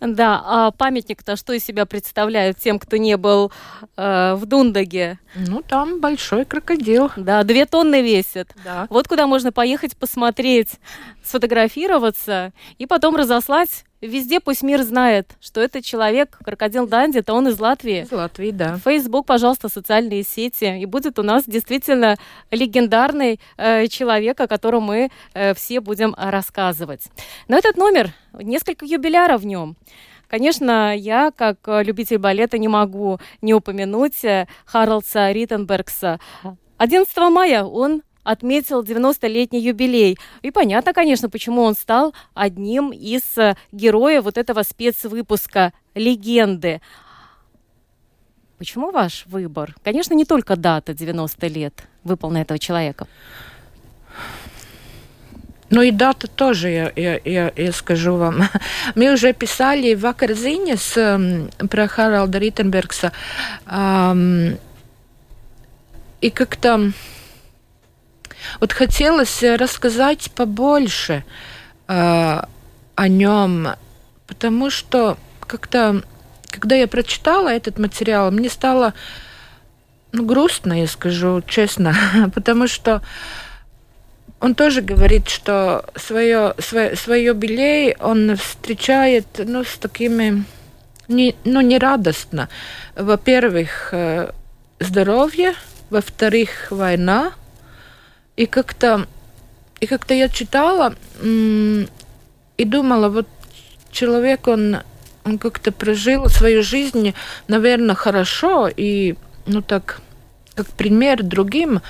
Да, 0.00 0.42
а 0.44 0.70
памятник-то 0.70 1.36
что 1.36 1.52
из 1.52 1.64
себя 1.64 1.86
представляет 1.86 2.58
тем, 2.58 2.78
кто 2.78 2.96
не 2.96 3.16
был 3.16 3.52
э, 3.96 4.34
в 4.34 4.46
Дундаге? 4.46 5.18
Ну, 5.34 5.62
там 5.62 6.00
большой 6.00 6.44
крокодил. 6.44 7.10
Да, 7.16 7.42
две 7.42 7.66
тонны 7.66 8.02
весит. 8.02 8.52
Да. 8.64 8.86
Вот 8.90 9.08
куда 9.08 9.26
можно 9.26 9.52
поехать 9.52 9.96
посмотреть, 9.96 10.80
сфотографироваться 11.22 12.52
и 12.78 12.86
потом 12.86 13.16
разослать 13.16 13.84
везде 14.00 14.40
пусть 14.40 14.62
мир 14.62 14.82
знает, 14.82 15.32
что 15.40 15.60
этот 15.60 15.84
человек, 15.84 16.38
крокодил 16.44 16.86
Данди, 16.86 17.18
это 17.18 17.32
он 17.34 17.48
из 17.48 17.58
Латвии. 17.58 18.02
Из 18.02 18.12
Латвии, 18.12 18.50
да. 18.50 18.78
Фейсбук, 18.78 19.26
пожалуйста, 19.26 19.68
социальные 19.68 20.22
сети. 20.22 20.80
И 20.80 20.86
будет 20.86 21.18
у 21.18 21.22
нас 21.22 21.44
действительно 21.46 22.16
легендарный 22.50 23.40
э, 23.56 23.86
человек, 23.88 24.40
о 24.40 24.48
котором 24.48 24.84
мы 24.84 25.10
э, 25.34 25.54
все 25.54 25.80
будем 25.80 26.14
рассказывать. 26.16 27.04
Но 27.48 27.56
этот 27.56 27.76
номер, 27.76 28.12
несколько 28.32 28.86
юбиляров 28.86 29.42
в 29.42 29.46
нем. 29.46 29.76
Конечно, 30.28 30.96
я, 30.96 31.32
как 31.32 31.58
любитель 31.66 32.18
балета, 32.18 32.56
не 32.56 32.68
могу 32.68 33.18
не 33.42 33.52
упомянуть 33.52 34.24
э, 34.24 34.46
Харлса 34.64 35.32
Риттенбергса. 35.32 36.20
11 36.78 37.16
мая 37.30 37.64
он 37.64 38.02
отметил 38.22 38.82
90-летний 38.82 39.60
юбилей. 39.60 40.18
И 40.42 40.50
понятно, 40.50 40.92
конечно, 40.92 41.28
почему 41.28 41.62
он 41.62 41.74
стал 41.74 42.14
одним 42.34 42.90
из 42.90 43.22
э, 43.36 43.56
героев 43.72 44.24
вот 44.24 44.38
этого 44.38 44.62
спецвыпуска 44.62 45.72
«Легенды». 45.94 46.80
Почему 48.58 48.90
ваш 48.90 49.24
выбор? 49.26 49.74
Конечно, 49.82 50.12
не 50.12 50.26
только 50.26 50.54
дата 50.54 50.92
90 50.92 51.46
лет 51.46 51.84
выполнена 52.04 52.42
этого 52.42 52.58
человека. 52.58 53.06
Ну 55.70 55.82
и 55.82 55.92
дата 55.92 56.26
тоже, 56.26 56.68
я, 56.68 56.92
я, 56.96 57.20
я, 57.24 57.52
я 57.56 57.72
скажу 57.72 58.16
вам. 58.16 58.42
Мы 58.96 59.12
уже 59.12 59.32
писали 59.32 59.94
в 59.94 60.04
Акарзине 60.04 60.76
с, 60.76 61.46
про 61.70 61.88
Харалда 61.88 62.38
Риттенбергса. 62.38 63.12
Эм, 63.66 64.58
и 66.20 66.30
как-то 66.30 66.92
вот 68.60 68.72
хотелось 68.72 69.42
рассказать 69.42 70.30
побольше 70.32 71.24
э, 71.88 72.42
о 72.94 73.08
нем, 73.08 73.68
потому 74.26 74.70
что 74.70 75.18
как-то, 75.46 76.02
когда 76.50 76.76
я 76.76 76.86
прочитала 76.86 77.48
этот 77.48 77.78
материал, 77.78 78.30
мне 78.30 78.48
стало 78.48 78.94
ну, 80.12 80.24
грустно, 80.24 80.80
я 80.80 80.86
скажу 80.86 81.42
честно, 81.46 81.94
потому 82.34 82.66
что 82.68 83.02
он 84.40 84.54
тоже 84.54 84.80
говорит, 84.80 85.28
что 85.28 85.84
свое, 85.96 86.54
свое, 86.58 86.96
свое 86.96 87.24
юбилей 87.26 87.94
он 88.00 88.36
встречает 88.36 89.26
ну, 89.38 89.64
с 89.64 89.76
такими, 89.76 90.44
не, 91.08 91.36
ну, 91.44 91.60
не 91.60 91.78
радостно. 91.78 92.48
Во-первых, 92.96 93.90
э, 93.92 94.30
здоровье, 94.78 95.54
во-вторых, 95.90 96.68
война, 96.70 97.32
и 98.40 98.46
как-то 98.46 99.06
и 99.80 99.86
как-то 99.86 100.14
я 100.14 100.30
читала 100.30 100.94
и 101.22 102.64
думала, 102.64 103.10
вот 103.10 103.28
человек, 103.90 104.48
он, 104.48 104.78
он 105.24 105.38
как-то 105.38 105.72
прожил 105.72 106.26
свою 106.28 106.62
жизнь, 106.62 107.14
наверное, 107.48 107.94
хорошо, 107.94 108.70
и, 108.74 109.16
ну 109.44 109.60
так, 109.60 110.00
как 110.54 110.66
пример 110.68 111.22
другим, 111.22 111.82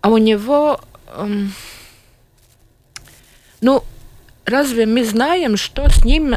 а 0.00 0.08
у 0.08 0.16
него, 0.16 0.80
эм, 1.14 1.52
ну, 3.60 3.84
разве 4.46 4.86
мы 4.86 5.04
знаем, 5.04 5.58
что 5.58 5.88
с 5.90 6.04
ним 6.04 6.34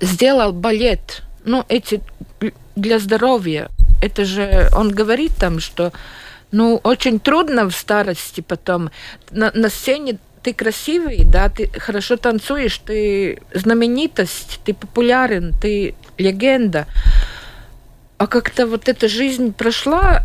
сделал 0.00 0.52
балет? 0.52 1.22
Ну, 1.44 1.64
эти 1.68 2.00
для 2.74 2.98
здоровья. 2.98 3.70
Это 4.00 4.24
же 4.24 4.70
он 4.72 4.90
говорит 4.90 5.32
там, 5.36 5.60
что 5.60 5.92
ну, 6.52 6.80
очень 6.84 7.18
трудно 7.18 7.68
в 7.68 7.74
старости 7.74 8.42
потом. 8.42 8.90
На, 9.30 9.50
на 9.52 9.68
сцене 9.68 10.18
ты 10.42 10.52
красивый, 10.52 11.24
да, 11.24 11.48
ты 11.48 11.68
хорошо 11.78 12.16
танцуешь, 12.16 12.78
ты 12.78 13.40
знаменитость, 13.54 14.60
ты 14.64 14.74
популярен, 14.74 15.54
ты 15.60 15.94
легенда. 16.18 16.86
А 18.18 18.26
как-то 18.26 18.66
вот 18.66 18.88
эта 18.88 19.08
жизнь 19.08 19.52
прошла, 19.52 20.24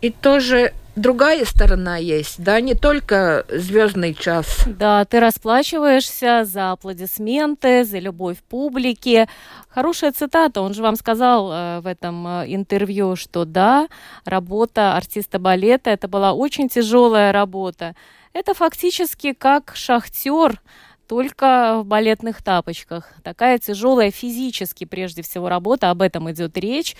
и 0.00 0.10
тоже 0.10 0.72
другая 0.96 1.44
сторона 1.44 1.98
есть, 1.98 2.42
да, 2.42 2.60
не 2.60 2.74
только 2.74 3.44
звездный 3.48 4.14
час. 4.14 4.64
Да, 4.66 5.04
ты 5.04 5.20
расплачиваешься 5.20 6.44
за 6.44 6.72
аплодисменты, 6.72 7.84
за 7.84 7.98
любовь 7.98 8.38
публики. 8.48 9.28
Хорошая 9.68 10.12
цитата, 10.12 10.60
он 10.60 10.74
же 10.74 10.82
вам 10.82 10.96
сказал 10.96 11.52
э, 11.52 11.80
в 11.80 11.86
этом 11.86 12.26
э, 12.26 12.44
интервью, 12.48 13.14
что 13.14 13.44
да, 13.44 13.88
работа 14.24 14.96
артиста 14.96 15.38
балета, 15.38 15.90
это 15.90 16.08
была 16.08 16.32
очень 16.32 16.68
тяжелая 16.68 17.30
работа. 17.30 17.94
Это 18.32 18.54
фактически 18.54 19.32
как 19.32 19.72
шахтер, 19.74 20.60
только 21.06 21.80
в 21.82 21.86
балетных 21.86 22.42
тапочках. 22.42 23.12
Такая 23.22 23.58
тяжелая 23.58 24.10
физически, 24.10 24.84
прежде 24.84 25.22
всего, 25.22 25.48
работа, 25.48 25.90
об 25.90 26.02
этом 26.02 26.30
идет 26.30 26.56
речь. 26.58 26.96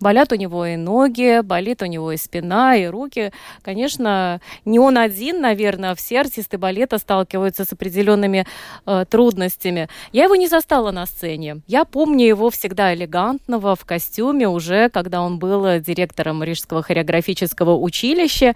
Болят 0.00 0.32
у 0.32 0.36
него 0.36 0.64
и 0.66 0.76
ноги, 0.76 1.40
болит 1.42 1.82
у 1.82 1.86
него 1.86 2.12
и 2.12 2.16
спина, 2.16 2.76
и 2.76 2.86
руки. 2.86 3.32
Конечно, 3.62 4.40
не 4.64 4.78
он 4.78 4.98
один, 4.98 5.40
наверное, 5.40 5.94
все 5.94 6.20
артисты 6.20 6.58
балета 6.58 6.98
сталкиваются 6.98 7.64
с 7.64 7.72
определенными 7.72 8.46
э, 8.86 9.04
трудностями. 9.08 9.88
Я 10.12 10.24
его 10.24 10.36
не 10.36 10.48
застала 10.48 10.90
на 10.90 11.06
сцене. 11.06 11.60
Я 11.66 11.84
помню 11.84 12.26
его 12.26 12.50
всегда 12.50 12.94
элегантного, 12.94 13.76
в 13.76 13.84
костюме, 13.84 14.48
уже 14.48 14.88
когда 14.88 15.22
он 15.22 15.38
был 15.38 15.80
директором 15.80 16.42
Рижского 16.42 16.82
хореографического 16.82 17.76
училища. 17.76 18.54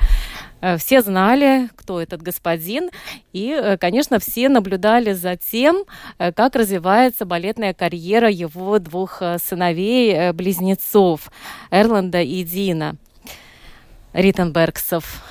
Э, 0.64 0.78
все 0.78 1.02
знали, 1.02 1.68
кто 1.76 2.00
этот 2.00 2.22
господин, 2.22 2.88
и, 3.34 3.50
э, 3.50 3.76
конечно, 3.76 4.18
все 4.18 4.48
наблюдали 4.48 5.12
за 5.12 5.36
тем, 5.36 5.84
э, 6.18 6.32
как 6.32 6.56
развивается 6.56 7.26
балетная 7.26 7.74
карьера 7.74 8.30
его 8.30 8.78
двух 8.78 9.22
сыновей, 9.46 10.32
близнецов 10.32 11.30
Эрланда 11.70 12.22
и 12.22 12.42
Дина 12.44 12.96
Риттенбергсов. 14.14 15.22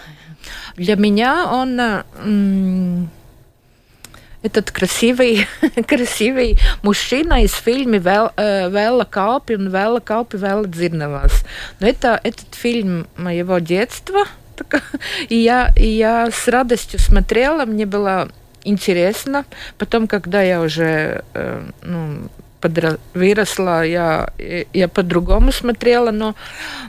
Для 0.75 0.95
меня 0.97 1.47
он 1.51 3.09
этот 4.43 4.69
красивый, 4.71 5.47
красивый 5.87 6.59
мужчина 6.83 7.43
из 7.43 7.53
фильма 7.53 7.97
«Вела 7.97 9.05
Калпи» 9.05 9.53
и 9.53 9.55
«Вела 9.55 9.99
Калпи, 9.99 10.37
Вела 10.37 10.65
Дзирнавас». 10.65 11.43
Но 11.79 11.87
это 11.87 12.19
этот 12.23 12.53
фильм 12.53 13.07
моего 13.15 13.57
детства– 13.57 14.25
и 15.29 15.35
я, 15.35 15.71
и 15.75 15.87
я 15.87 16.29
с 16.31 16.47
радостью 16.47 16.99
смотрела, 16.99 17.65
мне 17.65 17.85
было 17.85 18.29
интересно. 18.63 19.45
Потом, 19.77 20.07
когда 20.07 20.41
я 20.41 20.61
уже 20.61 21.23
э, 21.33 21.63
ну, 21.81 22.29
подра- 22.61 22.99
выросла, 23.13 23.85
я, 23.85 24.29
я 24.73 24.87
по-другому 24.87 25.51
смотрела, 25.51 26.11
но, 26.11 26.35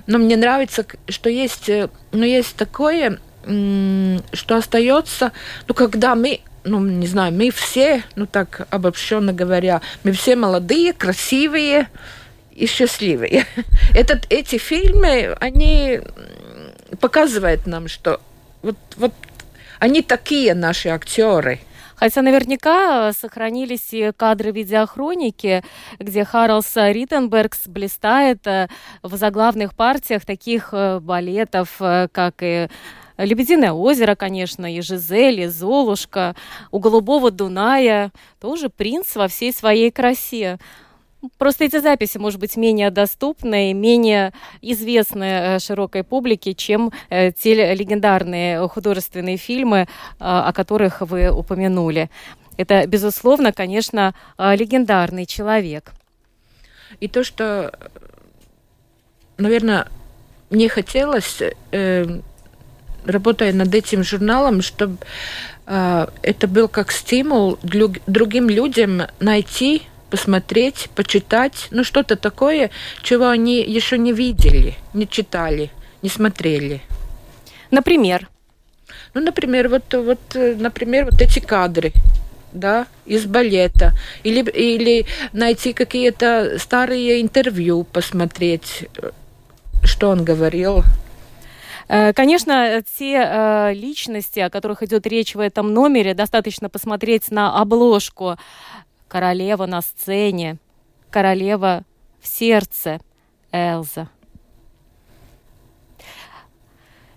но 0.07 0.19
мне 0.19 0.37
нравится, 0.37 0.87
что 1.09 1.29
есть, 1.29 1.69
э, 1.69 1.89
ну, 2.13 2.25
есть 2.25 2.57
такое, 2.57 3.19
что 3.45 4.57
остается, 4.57 5.33
ну, 5.69 5.75
когда 5.75 6.15
мы 6.15 6.41
ну, 6.65 6.81
не 6.81 7.07
знаю, 7.07 7.33
мы 7.35 7.51
все, 7.51 8.03
ну 8.17 8.27
так 8.27 8.67
обобщенно 8.71 9.35
говоря, 9.35 9.83
мы 10.03 10.13
все 10.13 10.35
молодые, 10.35 10.95
красивые 10.95 11.89
и 12.55 12.67
счастливые. 12.67 13.47
Этот, 13.95 14.27
эти 14.31 14.57
фильмы, 14.57 15.37
они 15.41 16.01
показывает 16.95 17.67
нам, 17.67 17.89
что 17.89 18.21
вот, 18.63 18.77
вот 18.97 19.13
они 19.79 20.03
такие 20.03 20.55
наши 20.55 20.89
актеры. 20.89 21.61
Хотя 21.97 22.23
наверняка 22.23 23.13
сохранились 23.13 23.93
и 23.93 24.13
кадры 24.17 24.51
видеохроники, 24.51 25.63
где 25.99 26.25
Харлс 26.25 26.73
Риттенбергс 26.75 27.69
блистает 27.69 28.47
э, 28.47 28.69
в 29.03 29.17
заглавных 29.17 29.75
партиях 29.75 30.25
таких 30.25 30.71
э, 30.73 30.99
балетов, 31.01 31.77
э, 31.81 32.09
как 32.11 32.35
и 32.41 32.69
Лебединое 33.17 33.71
озеро, 33.71 34.17
конечно, 34.17 34.73
и 34.73 34.81
Жизель, 34.81 35.41
и 35.41 35.47
Золушка, 35.47 36.35
у 36.73 36.81
Голубого 36.81 37.31
Дуная, 37.31 38.11
тоже 38.41 38.71
принц 38.71 39.15
во 39.15 39.29
всей 39.29 39.53
своей 39.53 39.93
красе. 39.93 40.59
Просто 41.39 41.65
эти 41.65 41.81
записи, 41.81 42.19
может 42.19 42.41
быть, 42.41 42.57
менее 42.57 42.91
доступны, 42.91 43.73
менее 43.73 44.33
известны 44.61 45.25
э, 45.25 45.59
широкой 45.59 46.03
публике, 46.05 46.55
чем 46.55 46.93
э, 47.11 47.33
те 47.33 47.75
легендарные 47.75 48.67
художественные 48.69 49.37
фильмы, 49.37 49.79
э, 49.79 49.87
о 50.19 50.53
которых 50.53 51.01
вы 51.01 51.31
упомянули. 51.31 52.11
Это, 52.57 52.87
безусловно, 52.87 53.53
конечно, 53.53 54.15
легендарный 54.39 55.27
человек. 55.27 55.93
И 57.01 57.09
то, 57.09 57.25
что, 57.25 57.77
наверное, 59.39 59.89
мне 60.51 60.69
хотелось, 60.69 61.43
работая 63.05 63.53
над 63.53 63.75
этим 63.75 64.05
журналом, 64.05 64.63
чтобы 64.63 64.99
это 65.67 66.47
был 66.47 66.69
как 66.69 66.93
стимул 66.93 67.59
другим 67.63 68.49
людям 68.49 69.03
найти 69.19 69.83
посмотреть, 70.15 70.91
почитать, 70.95 71.67
ну 71.73 71.83
что-то 71.83 72.15
такое, 72.15 72.71
чего 73.03 73.27
они 73.27 73.57
еще 73.61 73.99
не 73.99 74.13
видели, 74.13 74.75
не 74.93 75.09
читали, 75.09 75.73
не 76.03 76.09
смотрели. 76.09 76.83
Например? 77.73 78.29
Ну, 79.13 79.23
например, 79.23 79.69
вот, 79.69 79.93
вот, 79.93 80.21
например, 80.35 81.07
вот 81.07 81.21
эти 81.21 81.41
кадры. 81.41 81.93
да, 82.53 82.87
из 83.05 83.27
балета, 83.27 83.93
или, 84.23 84.49
или 84.51 85.07
найти 85.33 85.73
какие-то 85.73 86.59
старые 86.59 87.21
интервью, 87.21 87.83
посмотреть, 87.83 88.89
что 89.83 90.11
он 90.11 90.25
говорил. 90.25 90.85
Э, 91.89 92.13
конечно, 92.13 92.83
те 92.99 93.17
э, 93.17 93.75
личности, 93.75 94.41
о 94.41 94.51
которых 94.51 94.83
идет 94.83 95.07
речь 95.07 95.35
в 95.35 95.41
этом 95.41 95.75
номере, 95.75 96.15
достаточно 96.15 96.69
посмотреть 96.69 97.31
на 97.31 97.61
обложку. 97.61 98.37
Королева 99.15 99.67
на 99.67 99.81
сцене, 99.81 100.59
королева 101.09 101.85
в 102.21 102.27
сердце, 102.27 103.01
Элза. 103.53 104.09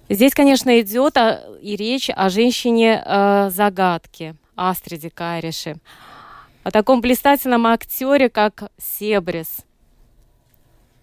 Здесь, 0.07 0.35
конечно, 0.35 0.79
идет 0.79 1.17
и 1.59 1.75
речь 1.75 2.11
о 2.15 2.29
женщине-загадке 2.29 4.35
Астриде 4.55 5.09
Кайриши, 5.09 5.77
о 6.61 6.69
таком 6.69 7.01
блистательном 7.01 7.65
актере, 7.65 8.29
как 8.29 8.69
Себрис. 8.77 9.65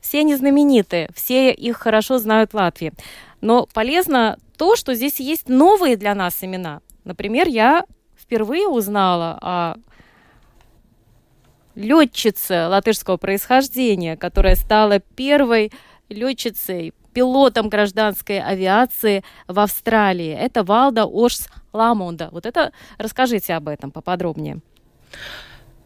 Все 0.00 0.20
они 0.20 0.36
знаменитые, 0.36 1.10
все 1.12 1.52
их 1.52 1.78
хорошо 1.78 2.18
знают 2.18 2.52
в 2.52 2.56
Латвии. 2.56 2.92
Но 3.40 3.66
полезно 3.74 4.38
то, 4.56 4.76
что 4.76 4.94
здесь 4.94 5.18
есть 5.18 5.48
новые 5.48 5.96
для 5.96 6.14
нас 6.14 6.44
имена. 6.44 6.82
Например, 7.02 7.48
я 7.48 7.84
впервые 8.16 8.68
узнала 8.68 9.36
о 9.42 9.74
летчице 11.74 12.66
латышского 12.68 13.16
происхождения, 13.16 14.16
которая 14.16 14.54
стала 14.54 14.98
первой 14.98 15.72
летчицей, 16.08 16.92
пилотом 17.12 17.68
гражданской 17.68 18.40
авиации 18.40 19.22
в 19.46 19.58
Австралии. 19.60 20.32
Это 20.32 20.64
Валда 20.64 21.04
Ошс 21.04 21.48
Ламунда. 21.72 22.28
Вот 22.32 22.44
это 22.44 22.72
расскажите 22.98 23.54
об 23.54 23.68
этом 23.68 23.90
поподробнее. 23.90 24.58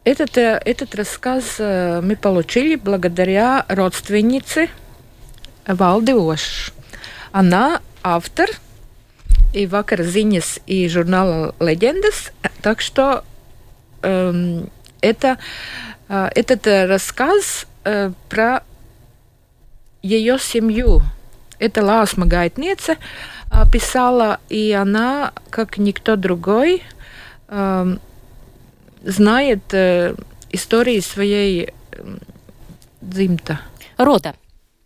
Этот, 0.05 0.39
э, 0.39 0.61
этот 0.65 0.95
рассказ 0.95 1.57
э, 1.59 2.01
мы 2.01 2.17
получили 2.17 2.77
благодаря 2.77 3.67
родственнице 3.69 4.71
Валды 5.67 6.15
Ошс. 6.15 6.73
Она 7.31 7.83
автор 8.03 8.49
и 9.53 9.67
«Вакар 9.67 10.03
Зинис» 10.03 10.61
и 10.67 10.89
журнала 10.89 11.55
«Легендас». 11.61 12.33
Так 12.63 12.81
что 12.81 13.23
эм, 14.03 14.71
это, 15.01 15.39
э, 16.09 16.29
этот 16.35 16.67
рассказ 16.67 17.67
э, 17.85 18.13
про 18.29 18.63
ее 20.03 20.39
семью. 20.39 21.03
Это 21.59 21.85
Лаусма 21.85 22.27
Гайтница 22.27 22.97
э, 23.51 23.71
писала, 23.73 24.41
и 24.49 24.73
она, 24.73 25.33
как 25.51 25.79
никто 25.79 26.17
другой, 26.17 26.83
э, 27.49 27.97
знает 29.05 29.63
э, 29.73 30.15
истории 30.51 31.01
своей 31.01 31.73
э, 31.93 32.17
дзимта. 33.01 33.61
Рода 33.97 34.35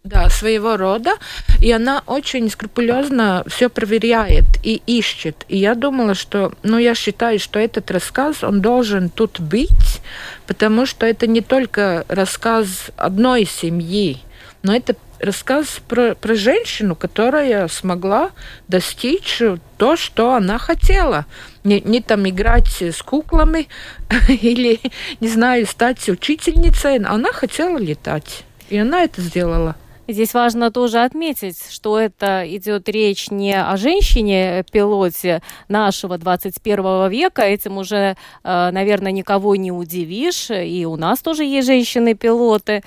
да, 0.05 0.29
своего 0.31 0.77
рода, 0.77 1.12
и 1.61 1.71
она 1.71 2.03
очень 2.07 2.51
скрупулезно 2.51 3.45
все 3.47 3.69
проверяет 3.69 4.45
и 4.65 4.83
ищет. 4.87 5.45
И 5.49 5.57
я 5.57 5.77
думала, 5.77 6.15
что, 6.15 6.53
ну, 6.65 6.79
я 6.79 6.95
считаю, 6.97 7.38
что 7.38 7.61
этот 7.61 7.91
рассказ, 7.91 8.43
он 8.43 8.61
должен 8.61 9.11
тут 9.11 9.38
быть, 9.38 10.01
потому 10.49 10.87
что 10.87 11.07
это 11.07 11.29
не 11.29 11.41
только 11.41 12.05
рассказ 12.09 12.91
одной 12.97 13.45
семьи, 13.45 14.19
но 14.65 14.75
это 14.75 14.97
рассказ 15.21 15.81
про, 15.87 16.17
про 16.17 16.35
женщину, 16.35 16.97
которая 16.97 17.69
смогла 17.69 18.31
достичь 18.67 19.41
то, 19.79 19.97
что 19.97 20.35
она 20.35 20.59
хотела. 20.59 21.27
Не, 21.62 21.81
не 21.81 22.01
там 22.01 22.29
играть 22.29 22.83
с 22.83 23.01
куклами 23.03 23.69
или, 24.29 24.81
не 25.21 25.29
знаю, 25.29 25.67
стать 25.67 26.09
учительницей. 26.09 26.97
Она 26.97 27.33
хотела 27.33 27.79
летать. 27.79 28.43
И 28.69 28.79
она 28.79 29.05
это 29.05 29.21
сделала. 29.21 29.77
Здесь 30.09 30.35
важно 30.35 30.73
тоже 30.73 31.01
отметить, 31.05 31.59
что 31.71 31.97
это 31.97 32.45
идет 32.45 32.88
речь 32.88 33.31
не 33.31 33.55
о 33.55 33.77
женщине-пилоте 33.77 35.43
нашего 35.69 36.19
21 36.19 37.09
века. 37.09 37.43
Этим 37.43 37.79
уже, 37.79 38.17
э, 38.43 38.71
наверное, 38.73 39.12
никого 39.12 39.55
не 39.55 39.71
удивишь. 39.71 40.51
И 40.51 40.85
у 40.87 40.97
нас 40.97 41.21
тоже 41.21 41.45
есть 41.45 41.69
женщины-пилоты. 41.69 42.83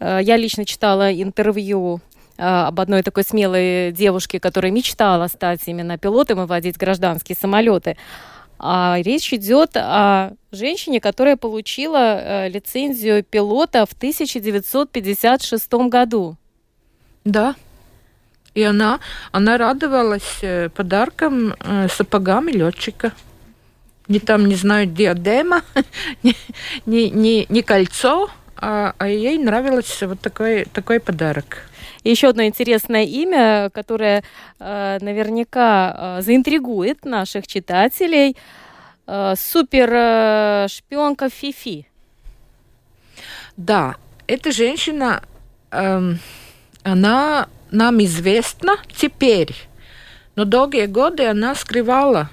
Э, 0.00 0.20
я 0.22 0.38
лично 0.38 0.64
читала 0.64 1.12
интервью 1.12 2.00
э, 2.38 2.42
об 2.42 2.80
одной 2.80 3.02
такой 3.02 3.24
смелой 3.24 3.92
девушке, 3.92 4.40
которая 4.40 4.72
мечтала 4.72 5.28
стать 5.28 5.60
именно 5.66 5.98
пилотом 5.98 6.42
и 6.42 6.46
водить 6.46 6.78
гражданские 6.78 7.36
самолеты. 7.38 7.98
А 8.58 8.96
речь 9.02 9.30
идет 9.34 9.76
о 9.76 10.32
женщине, 10.52 11.02
которая 11.02 11.36
получила 11.36 12.48
лицензию 12.48 13.22
пилота 13.22 13.84
в 13.84 13.92
1956 13.92 15.74
году. 15.90 16.38
Да. 17.26 17.56
И 18.54 18.62
она, 18.62 19.00
она 19.32 19.58
радовалась 19.58 20.38
э, 20.42 20.68
подаркам 20.68 21.54
э, 21.58 21.88
сапогами 21.88 22.52
летчика. 22.52 23.12
Не 24.08 24.20
там, 24.20 24.46
не 24.46 24.54
знаю, 24.54 24.86
диадема, 24.86 25.62
не, 26.22 26.36
не, 26.86 27.10
не, 27.10 27.46
не 27.48 27.62
кольцо, 27.62 28.30
а, 28.56 28.94
а 28.96 29.08
ей 29.08 29.38
нравился 29.38 30.06
вот 30.06 30.20
такой, 30.20 30.66
такой 30.72 31.00
подарок. 31.00 31.68
Еще 32.04 32.28
одно 32.28 32.44
интересное 32.44 33.02
имя, 33.02 33.70
которое 33.74 34.22
э, 34.60 34.98
наверняка 35.00 36.18
э, 36.18 36.22
заинтригует 36.22 37.04
наших 37.04 37.48
читателей. 37.48 38.36
Э, 39.08 39.34
супер 39.36 39.90
э, 39.92 40.68
шпионка 40.68 41.28
Фифи. 41.28 41.88
Да, 43.56 43.96
эта 44.28 44.52
женщина... 44.52 45.22
Э, 45.72 46.14
она 46.86 47.48
нам 47.72 48.02
известна 48.04 48.76
теперь, 48.94 49.52
но 50.36 50.44
долгие 50.44 50.86
годы 50.86 51.26
она 51.26 51.56
скрывала 51.56 52.30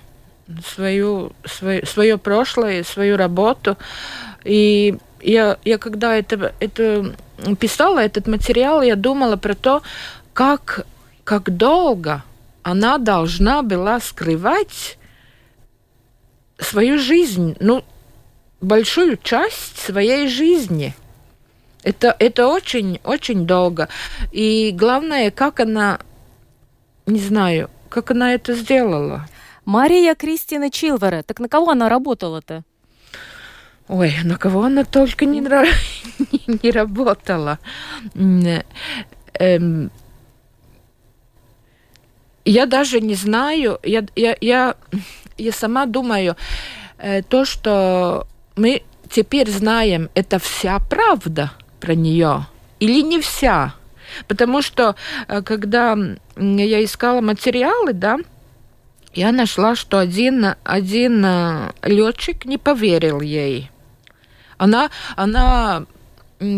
свою, 0.64 1.32
свое, 1.44 1.84
свое 1.88 2.20
прошлое, 2.20 2.84
свою 2.84 3.18
работу. 3.18 3.78
И 4.44 4.96
я, 5.22 5.58
я 5.66 5.78
когда 5.80 6.16
это, 6.16 6.54
это 6.60 7.16
писала, 7.60 7.98
этот 7.98 8.28
материал, 8.28 8.84
я 8.84 8.96
думала 8.96 9.38
про 9.38 9.56
то, 9.56 9.82
как, 10.34 10.86
как 11.24 11.50
долго 11.58 12.24
она 12.62 13.00
должна 13.00 13.64
была 13.64 14.00
скрывать 14.00 15.00
свою 16.60 17.00
жизнь, 17.00 17.58
ну, 17.60 17.84
большую 18.62 19.18
часть 19.18 19.80
своей 19.80 20.28
жизни– 20.28 20.94
это, 21.84 22.16
это 22.18 22.48
очень, 22.48 23.00
очень 23.04 23.46
долго. 23.46 23.90
И 24.32 24.72
главное, 24.72 25.32
как 25.32 25.60
она, 25.60 26.00
не 27.06 27.20
знаю, 27.20 27.70
как 27.90 28.12
она 28.12 28.34
это 28.34 28.56
сделала. 28.56 29.28
Мария 29.66 30.16
Кристина 30.16 30.70
Чилвера. 30.70 31.24
Так 31.24 31.40
на 31.40 31.50
кого 31.50 31.72
она 31.72 31.90
работала-то? 31.90 32.64
Ой, 33.90 34.16
на 34.24 34.38
кого 34.38 34.64
она 34.64 34.86
только 34.86 35.26
не, 35.26 35.42
не, 35.42 36.60
не 36.64 36.72
работала. 36.72 37.60
Эм, 39.34 39.92
я 42.46 42.66
даже 42.66 43.02
не 43.02 43.16
знаю, 43.16 43.80
я, 43.84 44.06
я, 44.16 44.38
я, 44.40 44.76
я 45.38 45.52
сама 45.52 45.86
думаю, 45.86 46.38
э, 46.98 47.22
то, 47.24 47.44
что 47.46 48.28
мы 48.56 48.84
теперь 49.10 49.50
знаем, 49.50 50.10
это 50.16 50.40
вся 50.40 50.80
правда– 50.80 51.52
про 51.84 51.96
нее 51.96 52.46
или 52.80 53.02
не 53.02 53.20
вся? 53.20 53.74
Потому 54.30 54.62
что 54.62 54.96
э, 55.28 55.42
когда 55.42 55.98
я 56.38 56.84
искала 56.84 57.20
материалы, 57.20 57.92
да, 57.92 58.20
я 59.14 59.34
нашла, 59.34 59.76
что 59.76 60.00
один, 60.00 60.56
один 60.64 61.26
э, 61.26 61.72
летчик 61.84 62.46
не 62.46 62.58
поверил 62.58 63.20
ей. 63.20 63.70
Она, 64.58 64.92
она 65.18 65.86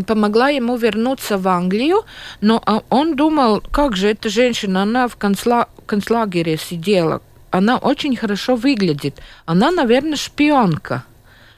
помогла 0.06 0.50
ему 0.50 0.78
вернуться 0.78 1.40
в 1.40 1.48
Англию, 1.48 2.06
но 2.42 2.62
а, 2.64 2.84
он 2.90 3.16
думал, 3.16 3.62
как 3.72 3.96
же 3.96 4.10
эта 4.10 4.30
женщина, 4.30 4.84
она 4.84 5.08
в 5.08 5.16
концла, 5.16 5.70
концлагере 5.88 6.58
сидела, 6.58 7.22
она 7.50 7.78
очень 7.78 8.16
хорошо 8.16 8.56
выглядит, 8.56 9.20
она, 9.48 9.72
наверное, 9.72 10.18
шпионка. 10.18 11.04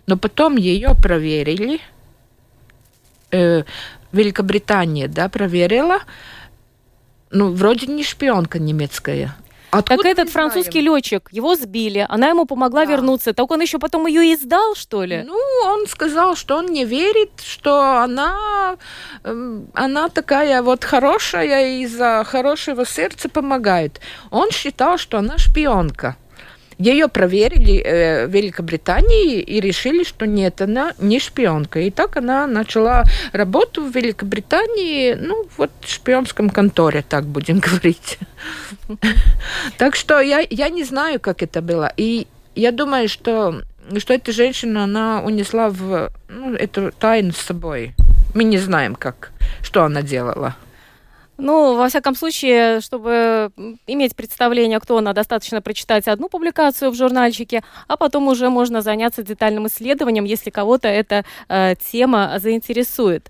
Но 0.06 0.16
потом 0.16 0.56
ее 0.56 0.96
проверили– 1.02 1.82
э, 3.32 3.64
Великобритания, 4.12 5.08
да, 5.08 5.30
проверила, 5.30 6.00
ну, 7.30 7.52
вроде 7.52 7.88
не 7.88 8.04
шпионка 8.04 8.60
немецкая. 8.60 9.36
Откуда 9.70 10.04
так 10.04 10.12
этот 10.12 10.30
французский 10.30 10.80
летчик, 10.80 11.28
его 11.32 11.56
сбили, 11.56 12.06
она 12.08 12.30
ему 12.30 12.46
помогла 12.46 12.86
да. 12.86 12.92
вернуться. 12.94 13.34
Так 13.34 13.52
он 13.52 13.62
еще 13.62 13.80
потом 13.80 14.08
ее 14.08 14.34
издал, 14.34 14.76
что 14.76 15.04
ли? 15.04 15.24
Ну, 15.26 15.38
он 15.66 15.88
сказал, 15.88 16.36
что 16.36 16.56
он 16.56 16.68
не 16.68 16.86
верит, 16.86 17.32
что 17.44 18.02
она, 18.02 18.78
э, 19.24 19.62
она 19.74 20.10
такая 20.10 20.62
вот 20.62 20.86
хорошая 20.86 21.82
из-за 21.82 22.24
хорошего 22.26 22.86
сердца 22.86 23.28
помогает. 23.28 24.00
Он 24.32 24.52
считал, 24.52 24.98
что 24.98 25.18
она 25.18 25.38
шпионка. 25.38 26.16
Ее 26.80 27.08
проверили 27.08 27.82
э, 27.82 28.28
в 28.28 28.32
Великобритании 28.32 29.40
и 29.40 29.60
решили, 29.60 30.04
что 30.04 30.28
нет, 30.28 30.62
она 30.62 30.94
не 31.00 31.20
шпионка. 31.20 31.80
И 31.80 31.90
так 31.90 32.18
она 32.18 32.46
начала 32.46 33.04
работу 33.34 33.84
в 33.84 33.96
Великобритании, 33.96 35.16
ну, 35.16 35.48
вот 35.58 35.72
в 35.82 35.90
шпионском 35.92 36.50
конторе, 36.50 37.04
так 37.08 37.26
будем 37.26 37.60
говорить. 37.68 38.20
Так 39.78 39.96
что 39.96 40.20
я, 40.20 40.46
я 40.50 40.70
не 40.70 40.84
знаю, 40.84 41.20
как 41.20 41.42
это 41.42 41.62
было. 41.62 41.92
И 41.98 42.28
я 42.56 42.72
думаю, 42.72 43.10
что, 43.10 43.64
что 43.98 44.14
эта 44.14 44.32
женщина, 44.32 44.84
она 44.84 45.22
унесла 45.22 45.70
в, 45.70 46.12
ну, 46.30 46.54
эту 46.54 46.92
тайну 46.92 47.34
с 47.34 47.38
собой. 47.38 47.94
Мы 48.36 48.44
не 48.44 48.60
знаем, 48.60 48.96
как, 48.96 49.32
что 49.64 49.84
она 49.84 50.04
делала. 50.04 50.56
Ну, 51.38 51.76
во 51.76 51.88
всяком 51.88 52.16
случае, 52.16 52.82
чтобы 52.82 53.52
иметь 53.86 54.16
представление, 54.16 54.80
кто 54.80 54.98
она, 54.98 55.14
достаточно 55.14 55.62
прочитать 55.62 56.08
одну 56.08 56.30
публикацию 56.30 56.90
в 56.90 56.96
журнальчике, 56.96 57.64
а 57.88 57.96
потом 57.96 58.28
уже 58.28 58.50
можно 58.50 58.82
заняться 58.82 59.22
детальным 59.22 59.68
исследованием, 59.68 60.26
если 60.26 60.50
кого-то 60.50 60.88
эта 60.88 61.26
э, 61.48 61.76
тема 61.92 62.40
заинтересует. 62.40 63.30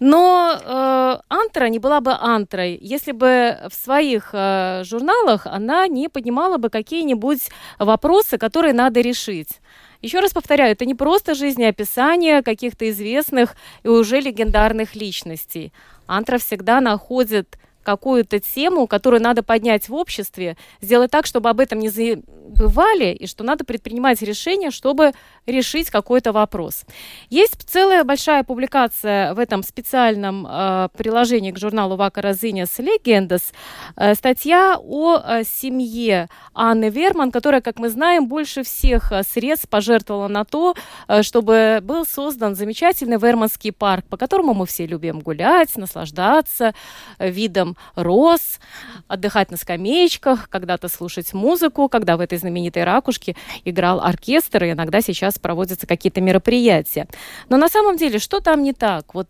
Но 0.00 0.58
э, 0.60 1.16
Антра 1.28 1.66
не 1.66 1.78
была 1.78 2.00
бы 2.00 2.12
Антрой, 2.12 2.78
если 2.80 3.12
бы 3.12 3.58
в 3.68 3.74
своих 3.74 4.30
э, 4.32 4.82
журналах 4.84 5.46
она 5.46 5.86
не 5.88 6.08
поднимала 6.08 6.56
бы 6.56 6.70
какие-нибудь 6.70 7.50
вопросы, 7.78 8.38
которые 8.38 8.72
надо 8.72 9.00
решить. 9.00 9.60
Еще 10.00 10.18
раз 10.18 10.32
повторяю, 10.32 10.72
это 10.72 10.84
не 10.84 10.96
просто 10.96 11.34
жизнеописание 11.34 12.42
каких-то 12.42 12.90
известных 12.90 13.54
и 13.84 13.88
уже 13.88 14.20
легендарных 14.20 14.96
личностей. 14.96 15.72
Антра 16.12 16.36
всегда 16.36 16.82
находит 16.82 17.58
какую-то 17.82 18.40
тему, 18.40 18.86
которую 18.86 19.22
надо 19.22 19.42
поднять 19.42 19.88
в 19.88 19.94
обществе, 19.94 20.56
сделать 20.80 21.10
так, 21.10 21.26
чтобы 21.26 21.50
об 21.50 21.60
этом 21.60 21.78
не 21.78 21.88
забывали, 21.88 23.12
и 23.12 23.26
что 23.26 23.44
надо 23.44 23.64
предпринимать 23.64 24.22
решения, 24.22 24.70
чтобы 24.70 25.12
решить 25.46 25.90
какой-то 25.90 26.32
вопрос. 26.32 26.84
Есть 27.30 27.68
целая 27.68 28.04
большая 28.04 28.44
публикация 28.44 29.34
в 29.34 29.38
этом 29.38 29.62
специальном 29.62 30.46
э, 30.48 30.88
приложении 30.96 31.50
к 31.50 31.58
журналу 31.58 31.96
Вака 31.96 32.22
Розинес 32.22 32.78
Легендас, 32.78 33.52
э, 33.96 34.14
статья 34.14 34.76
о 34.78 35.18
э, 35.18 35.42
семье 35.44 36.28
Анны 36.54 36.90
Верман, 36.90 37.32
которая, 37.32 37.60
как 37.60 37.78
мы 37.78 37.88
знаем, 37.88 38.28
больше 38.28 38.62
всех 38.62 39.12
э, 39.12 39.22
средств 39.22 39.68
пожертвовала 39.68 40.28
на 40.28 40.44
то, 40.44 40.74
э, 41.08 41.22
чтобы 41.22 41.80
был 41.82 42.04
создан 42.06 42.54
замечательный 42.54 43.18
Верманский 43.18 43.72
парк, 43.72 44.04
по 44.08 44.16
которому 44.16 44.54
мы 44.54 44.66
все 44.66 44.86
любим 44.86 45.20
гулять, 45.20 45.76
наслаждаться 45.76 46.74
э, 47.18 47.30
видом 47.72 47.76
роз, 47.94 48.60
отдыхать 49.08 49.50
на 49.50 49.56
скамеечках, 49.56 50.48
когда-то 50.48 50.88
слушать 50.88 51.32
музыку, 51.32 51.88
когда 51.88 52.16
в 52.16 52.20
этой 52.20 52.38
знаменитой 52.38 52.84
ракушке 52.84 53.34
играл 53.64 54.00
оркестр, 54.00 54.64
и 54.64 54.72
иногда 54.72 55.00
сейчас 55.00 55.38
проводятся 55.38 55.86
какие-то 55.86 56.20
мероприятия. 56.20 57.06
Но 57.48 57.56
на 57.56 57.68
самом 57.68 57.96
деле, 57.96 58.18
что 58.18 58.40
там 58.40 58.62
не 58.62 58.72
так? 58.72 59.14
Вот 59.14 59.28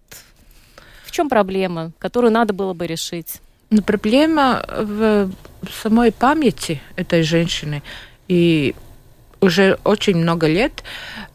в 1.04 1.10
чем 1.10 1.28
проблема, 1.28 1.92
которую 1.98 2.32
надо 2.32 2.52
было 2.52 2.74
бы 2.74 2.86
решить? 2.86 3.40
Ну, 3.70 3.82
проблема 3.82 4.64
в 4.68 5.30
самой 5.82 6.12
памяти 6.12 6.80
этой 6.96 7.22
женщины. 7.22 7.82
И 8.28 8.74
уже 9.40 9.78
очень 9.84 10.16
много 10.16 10.46
лет 10.46 10.84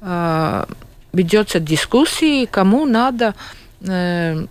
э, 0.02 0.65
ведется 1.13 1.60
дискуссии, 1.60 2.46
кому 2.46 2.86
надо 2.86 3.34
э, 3.82 4.46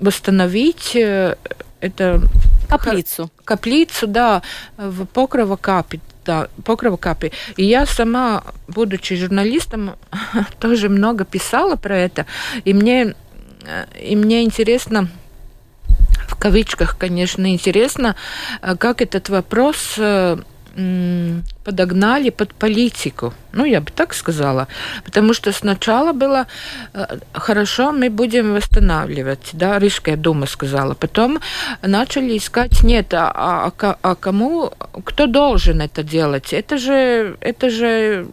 восстановить 0.00 0.96
э, 0.96 1.36
это 1.80 2.22
каплицу. 2.68 3.30
Каплицу, 3.44 4.06
да, 4.06 4.42
в 4.76 5.06
Покрово 5.06 5.56
Капи. 5.56 6.00
Да, 6.24 6.48
Покрово 6.64 6.96
Капи. 6.96 7.32
И 7.56 7.64
я 7.64 7.86
сама, 7.86 8.44
будучи 8.68 9.16
журналистом, 9.16 9.96
тоже 10.60 10.88
много 10.88 11.24
писала 11.24 11.76
про 11.76 11.96
это. 11.96 12.26
И 12.64 12.74
мне, 12.74 13.14
э, 13.64 13.86
и 14.00 14.16
мне 14.16 14.42
интересно, 14.42 15.08
в 16.28 16.36
кавычках, 16.36 16.96
конечно, 16.96 17.52
интересно, 17.52 18.16
э, 18.62 18.76
как 18.76 19.02
этот 19.02 19.28
вопрос 19.28 19.98
подогнали 21.64 22.30
под 22.30 22.54
политику. 22.54 23.32
Ну, 23.52 23.64
я 23.64 23.80
бы 23.80 23.90
так 23.94 24.14
сказала. 24.14 24.68
Потому 25.04 25.34
что 25.34 25.52
сначала 25.52 26.12
было 26.12 26.46
э, 26.94 27.18
хорошо, 27.32 27.92
мы 27.92 28.08
будем 28.08 28.54
восстанавливать, 28.54 29.50
да, 29.52 29.78
Рижская 29.78 30.16
дума 30.16 30.46
сказала. 30.46 30.94
Потом 30.94 31.40
начали 31.82 32.36
искать, 32.36 32.82
нет, 32.82 33.12
а, 33.12 33.72
а, 33.78 33.96
а 34.02 34.14
кому, 34.14 34.72
кто 35.04 35.26
должен 35.26 35.80
это 35.80 36.02
делать? 36.02 36.52
Это 36.52 36.78
же, 36.78 37.36
это 37.40 37.70
же, 37.70 38.26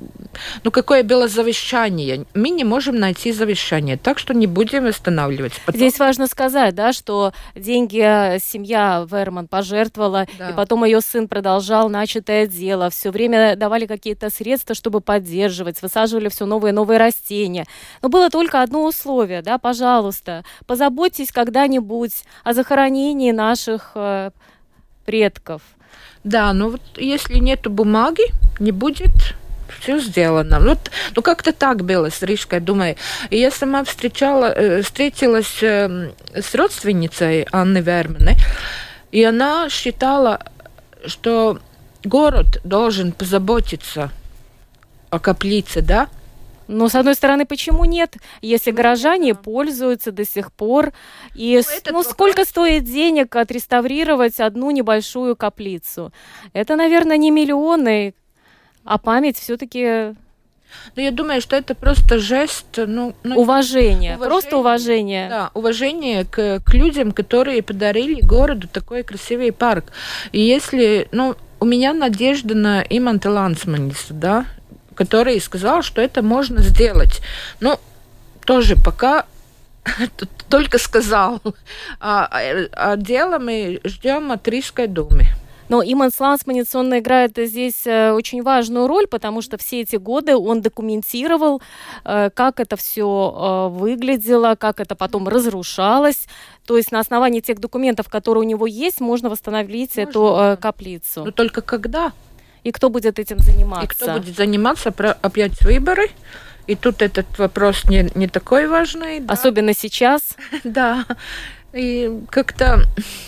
ну, 0.63 0.71
какое 0.71 1.03
было 1.03 1.27
завещание? 1.27 2.25
Мы 2.33 2.49
не 2.49 2.63
можем 2.63 2.99
найти 2.99 3.31
завещание, 3.31 3.97
так 3.97 4.19
что 4.19 4.33
не 4.33 4.47
будем 4.47 4.85
восстанавливать. 4.85 5.53
Потом... 5.65 5.79
Здесь 5.79 5.99
важно 5.99 6.27
сказать, 6.27 6.75
да, 6.75 6.93
что 6.93 7.33
деньги 7.55 7.97
семья 8.39 9.05
Верман 9.09 9.47
пожертвовала, 9.47 10.27
да. 10.37 10.51
и 10.51 10.53
потом 10.53 10.85
ее 10.85 11.01
сын 11.01 11.27
продолжал 11.27 11.89
начатое 11.89 12.45
дело, 12.45 12.89
все 12.89 13.09
время 13.09 13.26
давали 13.27 13.85
какие-то 13.85 14.29
средства, 14.29 14.75
чтобы 14.75 15.01
поддерживать, 15.01 15.81
высаживали 15.81 16.29
все 16.29 16.45
новые 16.45 16.71
и 16.71 16.75
новые 16.75 16.99
растения. 16.99 17.65
Но 18.01 18.09
было 18.09 18.29
только 18.29 18.61
одно 18.61 18.85
условие, 18.85 19.41
да, 19.41 19.57
пожалуйста, 19.57 20.43
позаботьтесь 20.65 21.31
когда-нибудь 21.31 22.23
о 22.43 22.53
захоронении 22.53 23.31
наших 23.31 23.91
э, 23.95 24.31
предков. 25.05 25.61
Да, 26.23 26.51
но 26.53 26.69
вот 26.69 26.81
если 26.97 27.37
нет 27.39 27.67
бумаги, 27.67 28.23
не 28.59 28.71
будет 28.71 29.35
все 29.79 29.99
сделано. 29.99 30.59
Вот, 30.59 30.91
ну, 31.15 31.21
как-то 31.21 31.53
так 31.53 31.83
было 31.83 32.09
с 32.09 32.21
Рижкой, 32.21 32.59
думаю. 32.59 32.95
И 33.29 33.37
я 33.37 33.51
сама 33.51 33.83
встречала, 33.83 34.45
э, 34.45 34.81
встретилась 34.81 35.61
э, 35.61 36.11
с 36.33 36.55
родственницей 36.55 37.47
Анны 37.51 37.79
Верманы, 37.79 38.35
и 39.11 39.23
она 39.23 39.69
считала, 39.69 40.41
что 41.05 41.59
город 42.07 42.59
должен 42.63 43.11
позаботиться 43.11 44.11
о 45.09 45.19
каплице, 45.19 45.81
да? 45.81 46.09
Но, 46.67 46.89
с 46.89 46.95
одной 46.95 47.15
стороны, 47.15 47.45
почему 47.45 47.85
нет, 47.85 48.17
если 48.41 48.71
ну, 48.71 48.77
горожане 48.77 49.35
пользуются 49.35 50.11
до 50.11 50.25
сих 50.25 50.51
пор? 50.51 50.91
И 51.33 51.61
ну, 51.85 51.91
ну, 51.93 52.03
сколько 52.03 52.43
стоит 52.43 52.83
денег 52.83 53.35
отреставрировать 53.35 54.39
одну 54.39 54.71
небольшую 54.71 55.35
каплицу? 55.35 56.11
Это, 56.53 56.75
наверное, 56.75 57.17
не 57.17 57.31
миллионы, 57.31 58.13
а 58.83 58.97
память 58.97 59.37
все-таки 59.37 60.15
ну, 60.95 61.01
я 61.01 61.11
думаю, 61.11 61.41
что 61.41 61.55
это 61.55 61.75
просто 61.75 62.19
жест, 62.19 62.65
ну, 62.75 63.15
ну 63.23 63.39
уважение, 63.39 64.15
уважение, 64.15 64.17
просто 64.17 64.57
уважение. 64.57 65.29
Да, 65.29 65.51
уважение 65.53 66.25
к, 66.25 66.59
к 66.59 66.73
людям, 66.73 67.13
которые 67.13 67.63
подарили 67.63 68.19
городу 68.21 68.67
такой 68.67 69.03
красивый 69.03 69.53
парк. 69.53 69.93
И 70.33 70.41
если, 70.41 71.07
ну, 71.13 71.35
у 71.59 71.65
меня 71.65 71.93
надежда 71.93 72.55
на 72.55 72.81
Иманта 72.81 73.31
Лансманиса, 73.31 74.13
да, 74.13 74.45
который 74.95 75.39
сказал, 75.39 75.81
что 75.81 76.01
это 76.01 76.21
можно 76.21 76.61
сделать. 76.61 77.21
Ну, 77.59 77.79
тоже 78.45 78.75
пока 78.75 79.25
только 80.49 80.77
сказал. 80.77 81.41
А, 81.99 82.25
а, 82.25 82.67
а 82.71 82.97
дело 82.97 83.39
мы 83.39 83.79
ждем 83.83 84.31
от 84.31 84.47
Рижской 84.47 84.87
думы. 84.87 85.27
Но 85.69 85.83
Иманс 85.83 86.19
Лансманец, 86.19 86.73
он 86.75 86.97
играет 86.97 87.37
здесь 87.37 87.85
э, 87.85 88.11
очень 88.11 88.41
важную 88.41 88.87
роль, 88.87 89.07
потому 89.07 89.41
что 89.41 89.57
все 89.57 89.81
эти 89.81 89.97
годы 89.97 90.35
он 90.35 90.61
документировал, 90.61 91.61
э, 92.05 92.29
как 92.33 92.59
это 92.59 92.77
все 92.77 93.69
э, 93.71 93.77
выглядело, 93.77 94.55
как 94.55 94.79
это 94.79 94.95
потом 94.95 95.27
разрушалось. 95.27 96.27
То 96.65 96.77
есть 96.77 96.91
на 96.91 96.99
основании 96.99 97.41
тех 97.41 97.59
документов, 97.59 98.09
которые 98.09 98.43
у 98.43 98.47
него 98.47 98.67
есть, 98.67 99.01
можно 99.01 99.29
восстановить 99.29 99.97
можно. 99.97 100.09
эту 100.09 100.57
каплицу. 100.61 101.25
Но 101.25 101.31
только 101.31 101.61
когда? 101.61 102.11
И 102.63 102.71
кто 102.71 102.89
будет 102.89 103.19
этим 103.19 103.39
заниматься? 103.39 103.85
И 103.85 103.87
кто 103.87 104.13
будет 104.13 104.35
заниматься? 104.35 104.93
Опять 105.21 105.61
выборы? 105.61 106.09
И 106.67 106.75
тут 106.75 107.01
этот 107.01 107.25
вопрос 107.39 107.85
не, 107.85 108.09
не 108.13 108.27
такой 108.27 108.67
важный. 108.67 109.21
Да? 109.21 109.33
Особенно 109.33 109.73
сейчас. 109.73 110.35
да. 110.65 111.05
И 111.73 112.11
как-то, 112.29 112.81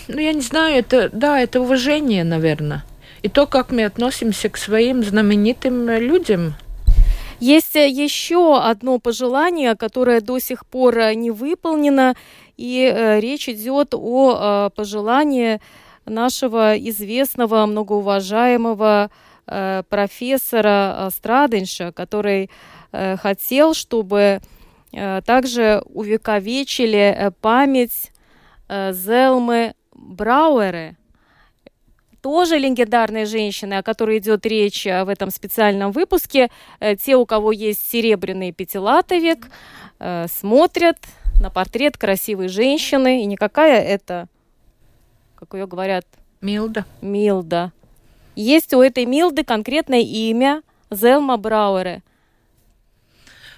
ну 0.07 0.19
я 0.19 0.33
не 0.33 0.41
знаю, 0.41 0.79
это, 0.79 1.09
да, 1.11 1.39
это 1.39 1.61
уважение, 1.61 2.23
наверное. 2.23 2.83
И 3.21 3.27
то, 3.29 3.47
как 3.47 3.71
мы 3.71 3.83
относимся 3.85 4.49
к 4.49 4.57
своим 4.57 5.03
знаменитым 5.03 5.89
людям. 5.89 6.55
Есть 7.39 7.75
э, 7.75 7.87
еще 7.87 8.57
одно 8.61 8.99
пожелание, 8.99 9.75
которое 9.75 10.21
до 10.21 10.39
сих 10.39 10.65
пор 10.65 10.97
э, 10.97 11.13
не 11.15 11.31
выполнено, 11.31 12.15
и 12.57 12.91
э, 12.93 13.19
речь 13.19 13.47
идет 13.47 13.93
о 13.93 14.67
э, 14.67 14.75
пожелании 14.75 15.61
нашего 16.05 16.77
известного, 16.77 17.65
многоуважаемого 17.65 19.09
э, 19.47 19.83
профессора 19.89 21.09
Страденша, 21.13 21.91
который 21.93 22.49
э, 22.91 23.15
хотел, 23.17 23.73
чтобы 23.73 24.41
э, 24.91 25.21
также 25.25 25.81
увековечили 25.85 27.15
э, 27.17 27.31
память 27.41 28.11
Зелмы 28.69 29.73
Брауэры. 29.93 30.95
тоже 32.21 32.57
легендарные 32.57 33.25
женщины, 33.25 33.75
о 33.75 33.83
которой 33.83 34.19
идет 34.19 34.45
речь 34.45 34.85
в 34.85 35.09
этом 35.09 35.31
специальном 35.31 35.91
выпуске. 35.91 36.49
Те, 36.79 37.15
у 37.15 37.25
кого 37.25 37.51
есть 37.51 37.89
серебряный 37.89 38.51
пятилатовик, 38.51 39.47
смотрят 40.27 40.97
на 41.41 41.49
портрет 41.49 41.97
красивой 41.97 42.49
женщины, 42.49 43.23
и 43.23 43.25
никакая 43.25 43.81
это, 43.81 44.27
как 45.35 45.53
ее 45.53 45.65
говорят, 45.65 46.05
Милда. 46.41 46.85
Милда. 47.01 47.71
Есть 48.35 48.73
у 48.73 48.81
этой 48.81 49.05
Милды 49.05 49.43
конкретное 49.43 50.01
имя 50.01 50.61
Зелма 50.89 51.37
Брауэре. 51.37 52.01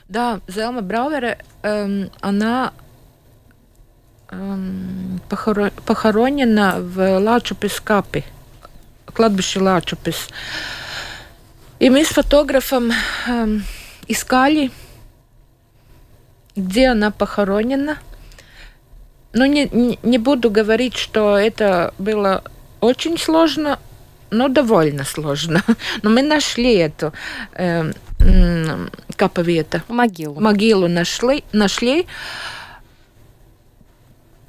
Да, 0.08 0.42
Зелма 0.48 0.82
Брауэре, 0.82 1.40
эм, 1.64 2.10
она 2.22 2.74
похоронена 5.86 6.78
в 6.80 7.20
Лачупис 7.20 7.80
Капи, 7.80 8.24
кладбище 9.06 9.60
Лачупис. 9.60 10.28
И 11.80 11.90
мы 11.90 12.06
с 12.06 12.10
фотографом 12.10 12.92
искали, 14.08 14.72
где 16.56 16.90
она 16.90 17.12
похоронена. 17.12 17.98
Но 19.34 19.46
не, 19.46 19.68
не, 19.72 19.98
не 20.04 20.18
буду 20.18 20.50
говорить, 20.50 20.98
что 20.98 21.38
это 21.38 21.94
было 21.98 22.44
очень 22.82 23.18
сложно, 23.18 23.80
но 24.30 24.48
довольно 24.48 25.06
сложно. 25.06 25.64
Но 26.04 26.10
мы 26.10 26.22
нашли 26.22 26.76
эту 26.76 27.14
э, 27.54 27.92
каповета. 29.16 29.84
Могилу. 29.88 30.40
Могилу 30.40 30.88
нашли. 30.88 31.44
нашли. 31.54 32.08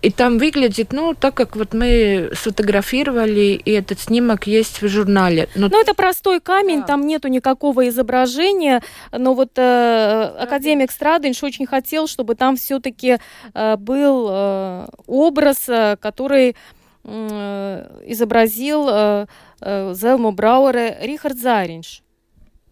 И 0.03 0.11
там 0.11 0.39
выглядит, 0.39 0.93
ну, 0.93 1.15
так 1.15 1.35
как 1.35 1.55
вот 1.55 1.75
мы 1.75 2.31
сфотографировали, 2.35 3.61
и 3.65 3.71
этот 3.71 4.01
снимок 4.01 4.49
есть 4.49 4.83
в 4.83 4.89
журнале. 4.89 5.49
Но... 5.55 5.69
Ну, 5.69 5.81
это 5.81 5.95
простой 5.95 6.41
камень, 6.41 6.81
да. 6.81 6.87
там 6.87 7.07
нету 7.07 7.29
никакого 7.29 7.89
изображения, 7.89 8.83
но 9.13 9.35
вот 9.35 9.51
э, 9.57 10.35
академик 10.41 10.91
Страденш 10.91 11.45
очень 11.45 11.67
хотел, 11.67 12.09
чтобы 12.09 12.35
там 12.35 12.57
все-таки 12.57 13.19
э, 13.55 13.77
был 13.77 14.27
э, 14.29 14.87
образ, 15.07 15.69
э, 15.69 15.97
который 16.01 16.57
э, 17.05 18.03
изобразил 18.07 18.89
э, 18.89 19.27
э, 19.61 19.95
Зелму 19.95 20.33
Брауэре 20.33 20.99
Рихард 21.03 21.39
Заринш. 21.39 22.03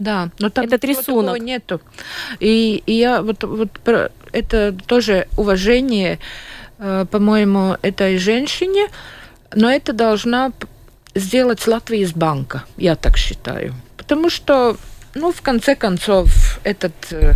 Да, 0.00 0.30
но 0.38 0.48
там 0.48 0.64
этот 0.64 0.82
рисунок 0.82 1.38
нету. 1.40 1.80
И, 2.40 2.82
и 2.86 2.92
я 2.92 3.22
вот, 3.22 3.44
вот 3.44 3.68
это 4.32 4.74
тоже 4.86 5.28
уважение 5.36 6.18
по-моему, 7.10 7.76
этой 7.82 8.16
женщине, 8.16 8.88
но 9.54 9.70
это 9.70 9.92
должна 9.92 10.52
сделать 11.14 11.66
Латвия 11.66 12.02
из 12.02 12.12
банка, 12.12 12.64
я 12.76 12.96
так 12.96 13.16
считаю. 13.16 13.74
Потому 13.96 14.30
что, 14.30 14.76
ну, 15.14 15.32
в 15.32 15.42
конце 15.42 15.74
концов, 15.74 16.60
этот 16.64 16.94
э, 17.10 17.34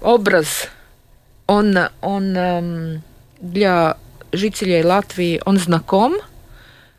образ, 0.00 0.68
он, 1.46 1.76
он 2.00 2.36
э, 2.36 3.00
для 3.40 3.96
жителей 4.32 4.82
Латвии, 4.82 5.42
он 5.44 5.58
знаком. 5.58 6.16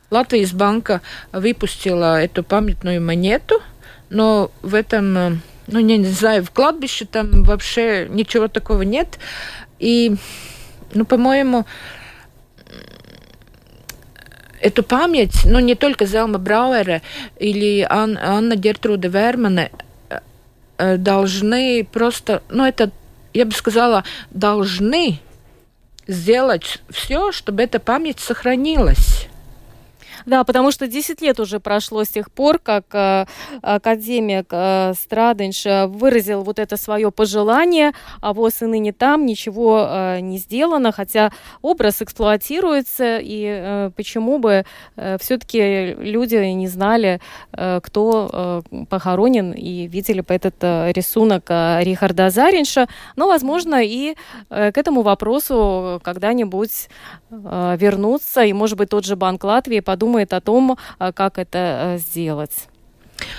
Латвия 0.09 0.41
из 0.41 0.51
банка 0.51 1.01
выпустила 1.31 2.21
эту 2.21 2.43
памятную 2.43 3.01
монету, 3.01 3.61
но 4.09 4.51
в 4.61 4.75
этом, 4.75 5.17
э, 5.17 5.31
ну, 5.67 5.79
не 5.79 6.03
знаю, 6.05 6.43
в 6.43 6.51
кладбище 6.51 7.05
там 7.05 7.43
вообще 7.43 8.07
ничего 8.09 8.47
такого 8.47 8.83
нет. 8.83 9.19
И 9.79 10.15
ну, 10.93 11.05
по-моему, 11.05 11.65
эту 14.59 14.83
память, 14.83 15.41
ну, 15.45 15.59
не 15.59 15.75
только 15.75 16.05
Зелма 16.05 16.37
Брауэра 16.37 17.01
или 17.39 17.85
Ан 17.89 18.17
Анна 18.21 18.55
Гертруда 18.55 19.07
Вермана 19.07 19.69
э, 20.77 20.97
должны 20.97 21.87
просто, 21.91 22.43
ну, 22.49 22.65
это, 22.65 22.91
я 23.33 23.45
бы 23.45 23.51
сказала, 23.51 24.03
должны 24.29 25.19
сделать 26.07 26.79
все, 26.89 27.31
чтобы 27.31 27.63
эта 27.63 27.79
память 27.79 28.19
сохранилась. 28.19 29.27
Да, 30.25 30.43
потому 30.43 30.71
что 30.71 30.87
10 30.87 31.21
лет 31.21 31.39
уже 31.39 31.59
прошло 31.59 32.03
с 32.03 32.09
тех 32.09 32.31
пор, 32.31 32.59
как 32.59 32.85
э, 32.93 33.25
академик 33.61 34.47
э, 34.51 34.93
Страденш 34.93 35.65
э, 35.65 35.87
выразил 35.87 36.43
вот 36.43 36.59
это 36.59 36.77
свое 36.77 37.11
пожелание, 37.11 37.93
а 38.21 38.33
ВОЗ 38.33 38.63
и 38.63 38.65
ныне 38.65 38.93
там 38.93 39.25
ничего 39.25 39.87
э, 39.89 40.19
не 40.19 40.37
сделано, 40.37 40.91
хотя 40.91 41.31
образ 41.61 42.01
эксплуатируется, 42.01 43.17
и 43.21 43.45
э, 43.45 43.91
почему 43.95 44.39
бы 44.39 44.65
э, 44.95 45.17
все-таки 45.19 45.95
люди 45.97 46.35
не 46.35 46.67
знали, 46.67 47.19
э, 47.53 47.79
кто 47.83 48.29
э, 48.71 48.85
похоронен, 48.89 49.51
и 49.51 49.87
видели 49.87 50.21
бы 50.21 50.33
этот 50.33 50.55
э, 50.61 50.91
рисунок 50.91 51.45
э, 51.49 51.83
Рихарда 51.83 52.29
Заринша, 52.29 52.87
но, 53.15 53.27
возможно, 53.27 53.83
и 53.83 54.15
э, 54.49 54.71
к 54.71 54.77
этому 54.77 55.01
вопросу 55.01 55.99
когда-нибудь 56.03 56.89
э, 57.31 57.77
вернуться, 57.79 58.43
и, 58.43 58.53
может 58.53 58.77
быть, 58.77 58.89
тот 58.89 59.05
же 59.05 59.15
Банк 59.15 59.43
Латвии 59.43 59.79
подумает, 59.79 60.10
думает 60.11 60.33
о 60.33 60.41
том, 60.41 60.77
а, 60.99 61.13
как 61.13 61.37
это 61.37 61.95
э, 61.95 61.97
сделать. 61.97 62.67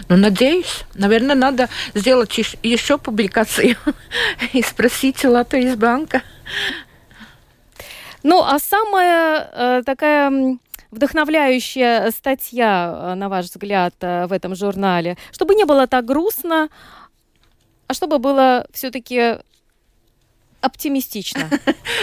Ну, 0.09 0.17
надеюсь. 0.17 0.85
Наверное, 0.95 1.37
надо 1.37 1.69
сделать 1.95 2.39
еще 2.63 2.97
публикацию 2.97 3.77
и 4.55 4.63
спросить 4.63 5.23
Латвии 5.25 5.75
банка. 5.75 6.23
Ну, 8.23 8.43
а 8.43 8.59
самая 8.59 9.51
э, 9.53 9.83
такая 9.85 10.57
вдохновляющая 10.91 12.11
статья, 12.11 13.13
э, 13.13 13.15
на 13.17 13.29
ваш 13.29 13.47
взгляд, 13.47 13.95
э, 14.01 14.27
в 14.27 14.33
этом 14.33 14.55
журнале, 14.55 15.19
чтобы 15.31 15.55
не 15.55 15.65
было 15.65 15.87
так 15.87 16.07
грустно, 16.07 16.71
а 17.87 17.95
чтобы 17.95 18.19
было 18.19 18.67
все-таки 18.73 19.39
оптимистично. 20.63 21.51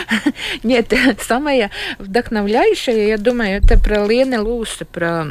Нет, 0.64 0.94
самое 1.28 1.72
вдохновляющее, 1.98 3.08
я 3.08 3.18
думаю, 3.18 3.58
это 3.58 3.80
про 3.80 4.06
Лены 4.06 4.40
Луса, 4.40 4.86
про 4.86 5.28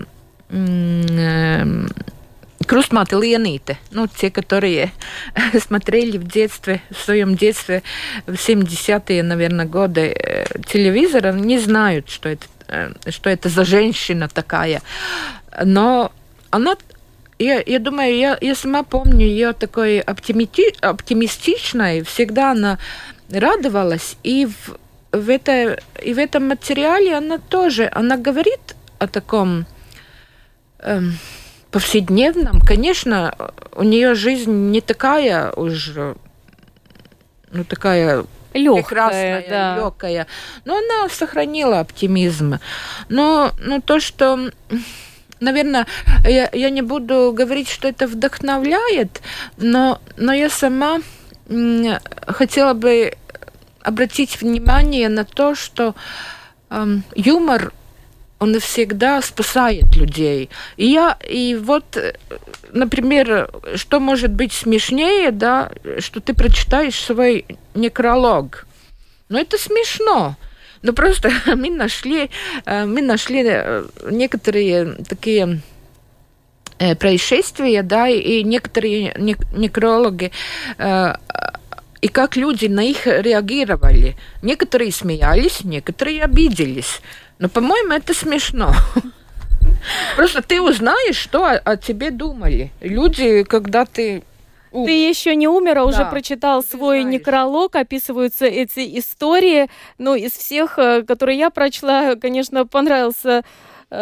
Крустматы 2.66 3.16
Лените, 3.16 3.78
ну, 3.90 4.08
те, 4.08 4.30
которые 4.30 4.92
смотрели 5.60 6.18
в 6.18 6.26
детстве, 6.26 6.82
в 6.90 6.96
своем 6.96 7.36
детстве, 7.36 7.82
в 8.26 8.32
70-е, 8.32 9.22
наверное, 9.22 9.66
годы 9.66 10.12
э, 10.12 10.46
телевизора, 10.66 11.32
не 11.32 11.58
знают, 11.58 12.10
что 12.10 12.30
это, 12.30 12.46
э, 12.68 12.92
что 13.10 13.30
это 13.30 13.48
за 13.48 13.64
женщина 13.64 14.28
такая. 14.28 14.82
Но 15.64 16.12
она 16.50 16.76
я, 17.38 17.62
я 17.64 17.78
думаю, 17.78 18.16
я, 18.16 18.36
я 18.40 18.54
сама 18.54 18.82
помню 18.82 19.24
ее 19.24 19.52
такой 19.52 20.00
оптимити, 20.00 20.74
оптимистичной, 20.80 22.02
всегда 22.02 22.50
она 22.50 22.78
радовалась, 23.30 24.16
и 24.22 24.46
в, 24.46 24.78
в, 25.12 25.30
это, 25.30 25.78
и 26.02 26.14
в 26.14 26.18
этом 26.18 26.48
материале 26.48 27.14
она 27.14 27.38
тоже, 27.38 27.90
она 27.92 28.16
говорит 28.16 28.76
о 28.98 29.06
таком 29.06 29.66
эм, 30.80 31.18
повседневном. 31.70 32.60
Конечно, 32.60 33.34
у 33.74 33.82
нее 33.82 34.14
жизнь 34.14 34.70
не 34.70 34.80
такая 34.80 35.52
уже, 35.52 36.16
ну 37.50 37.64
такая 37.64 38.24
легкая, 38.54 38.82
прекрасная, 38.82 39.48
да. 39.48 39.76
легкая, 39.76 40.26
но 40.64 40.78
она 40.78 41.08
сохранила 41.08 41.80
оптимизм. 41.80 42.58
Но, 43.08 43.52
но 43.60 43.80
то, 43.80 44.00
что 44.00 44.50
наверное, 45.40 45.86
я, 46.24 46.48
я 46.52 46.70
не 46.70 46.82
буду 46.82 47.32
говорить, 47.32 47.68
что 47.68 47.88
это 47.88 48.06
вдохновляет, 48.06 49.20
но, 49.56 50.00
но 50.16 50.32
я 50.32 50.50
сама 50.50 51.00
хотела 52.26 52.74
бы 52.74 53.12
обратить 53.82 54.40
внимание 54.40 55.08
на 55.08 55.24
то, 55.24 55.54
что 55.54 55.94
эм, 56.70 57.04
юмор 57.14 57.72
он 58.38 58.58
всегда 58.60 59.20
спасает 59.22 59.96
людей. 59.96 60.48
И 60.76 60.86
я, 60.86 61.18
и 61.28 61.56
вот, 61.56 61.96
э, 61.96 62.14
например, 62.72 63.50
что 63.74 63.98
может 63.98 64.30
быть 64.30 64.52
смешнее, 64.52 65.30
да, 65.32 65.72
что 65.98 66.20
ты 66.20 66.34
прочитаешь 66.34 67.00
свой 67.00 67.46
некролог. 67.74 68.66
Но 69.28 69.38
это 69.38 69.58
смешно. 69.58 70.36
Но 70.82 70.92
просто 70.92 71.30
мы 71.46 71.70
нашли, 71.70 72.30
э, 72.64 72.84
мы 72.84 73.02
нашли 73.02 73.42
э, 73.44 73.84
некоторые 74.10 74.96
такие 75.08 75.60
Э, 75.60 75.77
происшествия, 76.98 77.82
да, 77.82 78.08
и 78.08 78.42
некоторые 78.42 79.14
некрологи 79.16 80.32
э, 80.78 81.12
и 82.00 82.08
как 82.08 82.36
люди 82.36 82.66
на 82.66 82.80
них 82.80 83.06
реагировали. 83.06 84.16
Некоторые 84.42 84.92
смеялись, 84.92 85.64
некоторые 85.64 86.22
обиделись. 86.22 87.00
Но, 87.38 87.48
по-моему, 87.48 87.92
это 87.92 88.14
смешно. 88.14 88.72
Просто 90.16 90.42
ты 90.42 90.60
узнаешь, 90.60 91.16
что 91.16 91.44
о, 91.44 91.54
о 91.56 91.76
тебе 91.76 92.10
думали. 92.10 92.70
Люди, 92.80 93.42
когда 93.44 93.84
ты 93.84 94.22
ты 94.70 95.08
еще 95.08 95.34
не 95.34 95.48
умер, 95.48 95.78
а 95.78 95.84
уже 95.84 95.98
да, 95.98 96.04
прочитал 96.04 96.62
свой 96.62 97.00
знаешь. 97.00 97.20
некролог, 97.20 97.74
описываются 97.74 98.44
эти 98.44 98.98
истории. 98.98 99.70
Ну, 99.96 100.14
из 100.14 100.32
всех, 100.32 100.78
э, 100.78 101.02
которые 101.04 101.38
я 101.38 101.48
прочла, 101.48 102.16
конечно, 102.16 102.66
понравился 102.66 103.30
э, 103.30 103.42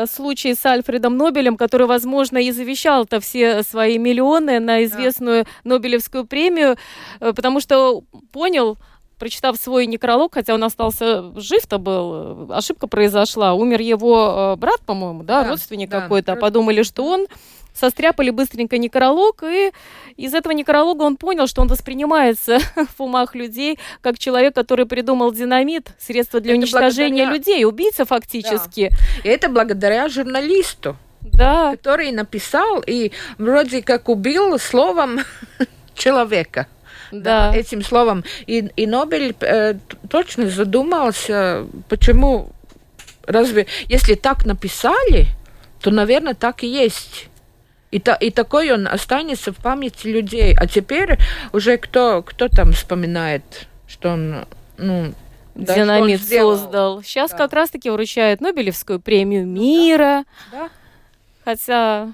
случай 0.06 0.54
с 0.54 0.66
Альфредом 0.66 1.16
Нобелем, 1.16 1.56
который, 1.56 1.86
возможно, 1.86 2.38
и 2.38 2.50
завещал-то 2.50 3.20
все 3.20 3.62
свои 3.62 3.98
миллионы 3.98 4.58
на 4.60 4.84
известную 4.84 5.44
да. 5.44 5.50
Нобелевскую 5.64 6.26
премию, 6.26 6.76
э, 7.20 7.32
потому 7.32 7.60
что 7.60 8.02
понял, 8.32 8.78
прочитав 9.18 9.56
свой 9.56 9.86
некролог, 9.86 10.34
хотя 10.34 10.54
он 10.54 10.64
остался 10.64 11.32
жив-то 11.38 11.78
был, 11.78 12.52
ошибка 12.52 12.86
произошла, 12.86 13.54
умер 13.54 13.80
его 13.80 14.54
э, 14.54 14.60
брат, 14.60 14.80
по-моему, 14.84 15.22
да, 15.22 15.42
да 15.42 15.50
родственник 15.50 15.88
да, 15.88 16.00
какой-то, 16.00 16.32
а 16.32 16.36
подумали, 16.36 16.82
что 16.82 17.04
он 17.04 17.26
состряпали 17.76 18.30
быстренько 18.30 18.78
некролог, 18.78 19.42
и 19.42 19.72
из 20.16 20.34
этого 20.34 20.52
некролога 20.52 21.02
он 21.02 21.16
понял, 21.16 21.46
что 21.46 21.62
он 21.62 21.68
воспринимается 21.68 22.58
в 22.96 23.02
умах 23.02 23.34
людей 23.34 23.78
как 24.00 24.18
человек, 24.18 24.54
который 24.54 24.86
придумал 24.86 25.32
динамит, 25.32 25.90
средство 25.98 26.40
для 26.40 26.52
это 26.52 26.60
уничтожения 26.60 27.26
благодаря... 27.26 27.54
людей, 27.54 27.64
убийца 27.64 28.04
фактически. 28.04 28.90
Да. 28.90 29.28
И 29.28 29.32
это 29.32 29.48
благодаря 29.48 30.08
журналисту. 30.08 30.96
Да. 31.20 31.72
Который 31.72 32.12
написал 32.12 32.82
и 32.86 33.12
вроде 33.36 33.82
как 33.82 34.08
убил 34.08 34.58
словом 34.58 35.20
человека. 35.94 36.66
Да. 37.10 37.50
да. 37.50 37.56
Этим 37.56 37.82
словом. 37.82 38.24
И, 38.46 38.68
и 38.76 38.86
Нобель 38.86 39.34
э, 39.40 39.74
точно 40.08 40.48
задумался, 40.48 41.66
почему, 41.88 42.50
разве, 43.26 43.66
если 43.88 44.14
так 44.14 44.44
написали, 44.44 45.26
то, 45.80 45.90
наверное, 45.90 46.34
так 46.34 46.62
и 46.62 46.66
есть. 46.66 47.28
И, 47.90 47.98
та, 48.00 48.14
и 48.14 48.30
такой 48.30 48.72
он 48.72 48.86
останется 48.86 49.52
в 49.52 49.56
памяти 49.56 50.08
людей. 50.08 50.54
А 50.58 50.66
теперь 50.66 51.18
уже 51.52 51.76
кто, 51.76 52.22
кто 52.22 52.48
там 52.48 52.72
вспоминает, 52.72 53.68
что 53.86 54.10
он, 54.10 54.46
ну, 54.76 55.14
да, 55.54 55.74
Динамит 55.74 56.22
создал. 56.22 57.02
Сейчас 57.02 57.30
да. 57.30 57.38
как 57.38 57.52
раз-таки 57.52 57.88
вручают 57.88 58.40
Нобелевскую 58.40 59.00
премию 59.00 59.46
мира. 59.46 60.24
Да. 60.52 60.68
Хотя 61.44 62.12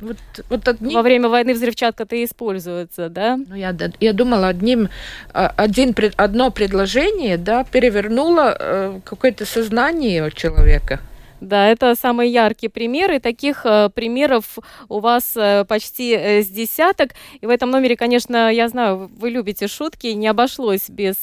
вот, 0.00 0.16
вот 0.48 0.66
одним... 0.66 0.94
во 0.94 1.02
время 1.02 1.28
войны 1.28 1.54
взрывчатка-то 1.54 2.16
и 2.16 2.24
используется, 2.24 3.08
да? 3.08 3.36
Ну, 3.36 3.54
я, 3.54 3.76
я 4.00 4.12
думала, 4.12 4.48
одним, 4.48 4.88
а, 5.32 5.52
один, 5.56 5.94
одно 6.16 6.50
предложение 6.50 7.36
да, 7.36 7.64
перевернуло 7.64 8.56
э, 8.58 9.00
какое-то 9.04 9.44
сознание 9.44 10.26
у 10.26 10.30
человека. 10.30 11.00
Да, 11.42 11.66
это 11.66 11.96
самые 11.96 12.32
яркие 12.32 12.70
примеры. 12.70 13.18
Таких 13.18 13.66
э, 13.66 13.90
примеров 13.92 14.58
у 14.88 15.00
вас 15.00 15.36
э, 15.36 15.64
почти 15.64 16.12
э, 16.12 16.42
с 16.42 16.48
десяток. 16.48 17.14
И 17.40 17.46
в 17.46 17.50
этом 17.50 17.72
номере, 17.72 17.96
конечно, 17.96 18.48
я 18.52 18.68
знаю, 18.68 19.10
вы 19.18 19.30
любите 19.30 19.66
шутки, 19.66 20.06
не 20.06 20.28
обошлось 20.28 20.88
без 20.88 21.16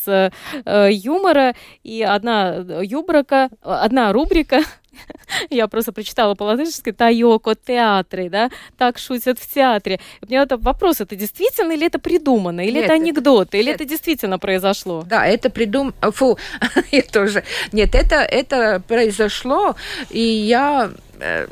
юмора. 0.65 1.55
И 1.83 2.03
одна 2.03 2.55
юбрака, 2.81 3.49
одна 3.61 4.11
рубрика 4.11 4.61
Я 5.49 5.67
просто 5.67 5.91
прочитала 5.91 6.35
по-латышски 6.35 6.91
«Тайоко 6.91 7.55
театры», 7.55 8.29
да, 8.29 8.49
так 8.77 8.97
шутят 8.97 9.39
в 9.39 9.53
театре. 9.53 9.99
У 10.21 10.27
меня 10.27 10.43
это 10.43 10.57
вопрос, 10.57 11.01
это 11.01 11.15
действительно 11.15 11.73
или 11.73 11.87
это 11.87 11.99
придумано, 11.99 12.61
или 12.65 12.75
Нет, 12.75 12.85
это 12.85 12.93
анекдоты, 12.93 13.59
или 13.59 13.71
это 13.71 13.85
действительно 13.85 14.39
произошло? 14.39 15.03
Да, 15.07 15.25
это 15.25 15.49
придум... 15.49 15.93
Фу, 16.01 16.37
я 16.91 17.01
тоже... 17.01 17.43
Нет, 17.71 17.95
это, 17.95 18.15
это 18.15 18.81
произошло, 18.87 19.75
и 20.09 20.21
я 20.21 20.91
э, 21.19 21.47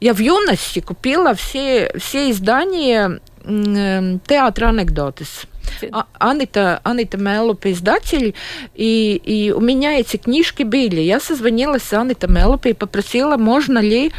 я 0.00 0.14
в 0.14 0.18
юности 0.18 0.80
купила 0.80 1.34
все, 1.34 1.90
все 1.98 2.30
издания 2.30 3.20
э, 3.44 4.18
театра 4.26 4.68
анекдотес. 4.68 5.46
А, 5.92 6.06
Анита, 6.18 6.80
Анита 6.84 7.18
Мелупи 7.18 7.72
издатель, 7.72 8.34
и, 8.74 9.20
и 9.24 9.52
у 9.52 9.60
меня 9.60 9.98
эти 9.98 10.16
книжки 10.16 10.62
были. 10.62 11.00
Я 11.00 11.20
созвонилась 11.20 11.82
с 11.82 11.92
Анитой 11.92 12.28
Мелупи 12.28 12.70
и 12.70 12.74
попросила, 12.74 13.36
можно 13.36 13.78
ли 13.78 14.12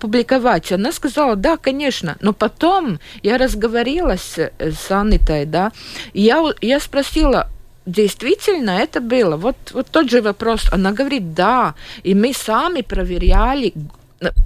публиковать. 0.00 0.72
Она 0.72 0.92
сказала, 0.92 1.36
да, 1.36 1.56
конечно. 1.56 2.16
Но 2.20 2.32
потом 2.32 2.98
я 3.22 3.38
разговорилась 3.38 4.38
с 4.38 4.90
Анитой, 4.90 5.44
да, 5.46 5.72
и 6.12 6.22
я, 6.22 6.42
я 6.60 6.80
спросила, 6.80 7.48
действительно 7.86 8.70
это 8.70 9.00
было. 9.00 9.36
Вот, 9.36 9.56
вот 9.72 9.86
тот 9.90 10.10
же 10.10 10.20
вопрос. 10.20 10.68
Она 10.72 10.92
говорит, 10.92 11.34
да. 11.34 11.74
И 12.02 12.14
мы 12.14 12.32
сами 12.34 12.82
проверяли 12.82 13.72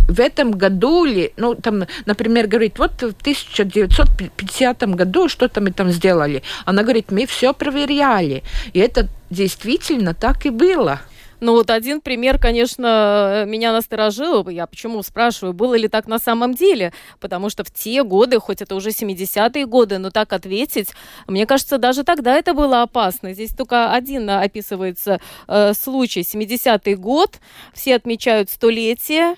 в 0.09 0.21
этом 0.21 0.53
году 0.53 1.05
ли, 1.05 1.33
ну, 1.37 1.55
там, 1.55 1.85
например, 2.07 2.47
говорит, 2.49 2.79
вот 2.79 2.93
в 3.03 3.14
1950 3.21 4.83
году 4.95 5.29
что-то 5.29 5.61
мы 5.61 5.71
там 5.71 5.91
сделали. 5.91 6.43
Она 6.64 6.83
говорит, 6.83 7.12
мы 7.12 7.27
все 7.27 7.53
проверяли. 7.53 8.43
И 8.73 8.81
это 8.81 9.09
действительно 9.31 10.14
так 10.14 10.47
и 10.47 10.51
было. 10.51 11.01
Ну 11.41 11.53
вот 11.53 11.71
один 11.71 12.03
пример, 12.03 12.39
конечно, 12.39 13.45
меня 13.47 13.73
насторожил. 13.73 14.47
Я 14.49 14.66
почему 14.66 15.03
спрашиваю, 15.03 15.55
было 15.55 15.75
ли 15.75 15.89
так 15.89 16.07
на 16.07 16.18
самом 16.18 16.53
деле? 16.53 16.93
Потому 17.18 17.49
что 17.49 17.64
в 17.64 17.71
те 17.71 18.03
годы, 18.05 18.39
хоть 18.39 18.61
это 18.61 18.75
уже 18.75 18.91
70-е 18.91 19.64
годы, 19.64 19.97
но 19.97 20.11
так 20.11 20.35
ответить, 20.35 20.91
мне 21.27 21.47
кажется, 21.47 21.79
даже 21.79 22.05
тогда 22.05 22.37
это 22.37 22.53
было 22.53 22.83
опасно. 22.83 23.33
Здесь 23.33 23.55
только 23.55 23.91
один 23.93 24.29
описывается 24.29 25.18
э, 25.49 25.73
случай. 25.73 26.21
70-й 26.21 26.95
год, 26.97 27.39
все 27.73 27.97
отмечают 27.97 28.51
столетие 28.51 29.37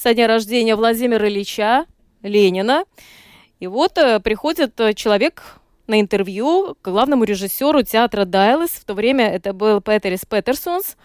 со 0.00 0.14
дня 0.14 0.26
рождения 0.26 0.76
Владимира 0.76 1.28
Ильича 1.28 1.84
Ленина. 2.22 2.84
И 3.58 3.66
вот 3.66 3.98
э, 3.98 4.18
приходит 4.20 4.80
э, 4.80 4.94
человек 4.94 5.42
на 5.88 6.00
интервью 6.00 6.74
к 6.80 6.90
главному 6.90 7.24
режиссеру 7.24 7.82
театра 7.82 8.24
Дайлес. 8.24 8.70
В 8.70 8.84
то 8.86 8.94
время 8.94 9.28
это 9.28 9.52
был 9.52 9.82
Петерис 9.82 10.24
Петерсонс, 10.24 10.96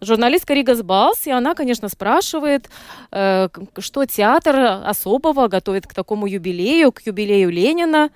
журналистка 0.00 0.54
Ригас 0.54 0.82
Балс, 0.82 1.26
и 1.26 1.32
она, 1.32 1.56
конечно, 1.56 1.88
спрашивает, 1.88 2.70
э, 3.10 3.48
что 3.78 4.06
театр 4.06 4.84
особого 4.84 5.48
готовит 5.48 5.88
к 5.88 5.94
такому 5.94 6.28
юбилею, 6.28 6.92
к 6.92 7.02
юбилею 7.04 7.50
Ленина. 7.50 8.10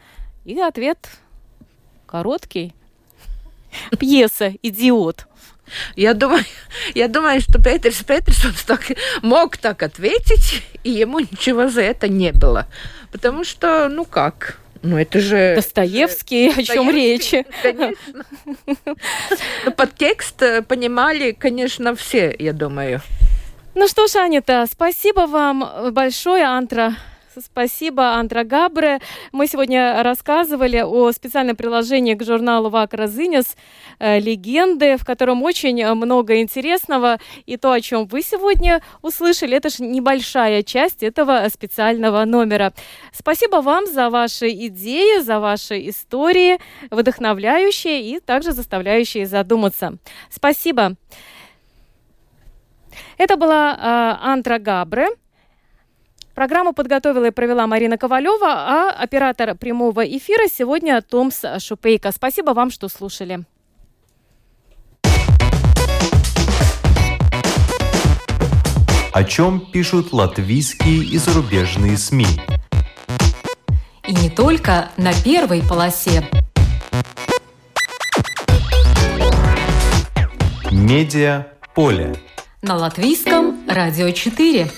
И 0.44 0.60
ответ 0.60 0.98
короткий. 2.06 2.74
Пьеса 3.98 4.54
«Идиот». 4.62 5.26
Я 5.96 6.14
думаю, 6.14 6.44
я 6.94 7.08
думаю, 7.08 7.40
что 7.40 7.60
Петерс 7.60 8.02
Петерсон 8.02 8.52
так, 8.66 8.82
мог 9.22 9.56
так 9.56 9.82
ответить, 9.82 10.62
и 10.84 10.90
ему 10.90 11.20
ничего 11.20 11.68
за 11.68 11.82
это 11.82 12.08
не 12.08 12.32
было. 12.32 12.66
Потому 13.12 13.44
что, 13.44 13.88
ну 13.88 14.04
как, 14.04 14.58
ну 14.82 14.98
это 14.98 15.20
же... 15.20 15.54
Достоевский, 15.56 16.50
о 16.50 16.62
чем 16.62 16.90
речь? 16.90 17.34
Конечно. 17.62 18.24
Но 19.64 19.70
подтекст 19.72 20.42
э, 20.42 20.62
понимали, 20.62 21.32
конечно, 21.32 21.94
все, 21.96 22.34
я 22.38 22.52
думаю. 22.52 23.00
Ну 23.74 23.88
что 23.88 24.06
ж, 24.06 24.16
Анита, 24.16 24.66
спасибо 24.70 25.26
вам 25.26 25.92
большое, 25.92 26.44
Антра. 26.44 26.94
Спасибо, 27.40 28.14
Антра 28.14 28.44
Габре. 28.44 29.00
Мы 29.32 29.46
сегодня 29.46 30.02
рассказывали 30.02 30.78
о 30.78 31.12
специальном 31.12 31.54
приложении 31.54 32.14
к 32.14 32.24
журналу 32.24 32.70
Вакра 32.70 33.06
Зинес 33.06 33.56
э, 33.98 34.18
«Легенды», 34.20 34.96
в 34.96 35.04
котором 35.04 35.42
очень 35.42 35.84
много 35.94 36.40
интересного. 36.40 37.18
И 37.44 37.56
то, 37.56 37.72
о 37.72 37.80
чем 37.80 38.06
вы 38.06 38.22
сегодня 38.22 38.80
услышали, 39.02 39.56
это 39.56 39.68
же 39.68 39.82
небольшая 39.82 40.62
часть 40.62 41.02
этого 41.02 41.46
специального 41.52 42.24
номера. 42.24 42.72
Спасибо 43.12 43.56
вам 43.56 43.86
за 43.86 44.08
ваши 44.08 44.48
идеи, 44.50 45.20
за 45.20 45.38
ваши 45.38 45.88
истории, 45.88 46.58
вдохновляющие 46.90 48.00
и 48.02 48.20
также 48.20 48.52
заставляющие 48.52 49.26
задуматься. 49.26 49.98
Спасибо. 50.30 50.94
Это 53.18 53.36
была 53.36 53.72
э, 53.72 54.26
Антра 54.26 54.58
Габре. 54.58 55.08
Программу 56.36 56.74
подготовила 56.74 57.24
и 57.24 57.30
провела 57.30 57.66
Марина 57.66 57.96
Ковалева, 57.96 58.46
а 58.46 58.90
оператор 58.90 59.54
прямого 59.54 60.04
эфира 60.04 60.48
сегодня 60.48 61.00
Томс 61.00 61.42
Шупейко. 61.60 62.12
Спасибо 62.12 62.50
вам, 62.50 62.70
что 62.70 62.90
слушали. 62.90 63.46
О 69.14 69.24
чем 69.24 69.60
пишут 69.72 70.12
латвийские 70.12 71.06
и 71.06 71.16
зарубежные 71.16 71.96
СМИ? 71.96 72.26
И 74.06 74.14
не 74.14 74.28
только 74.28 74.90
на 74.98 75.14
первой 75.14 75.62
полосе. 75.66 76.22
Медиа 80.70 81.46
поле. 81.74 82.14
На 82.60 82.76
латвийском 82.76 83.66
радио 83.66 84.10
4. 84.10 84.70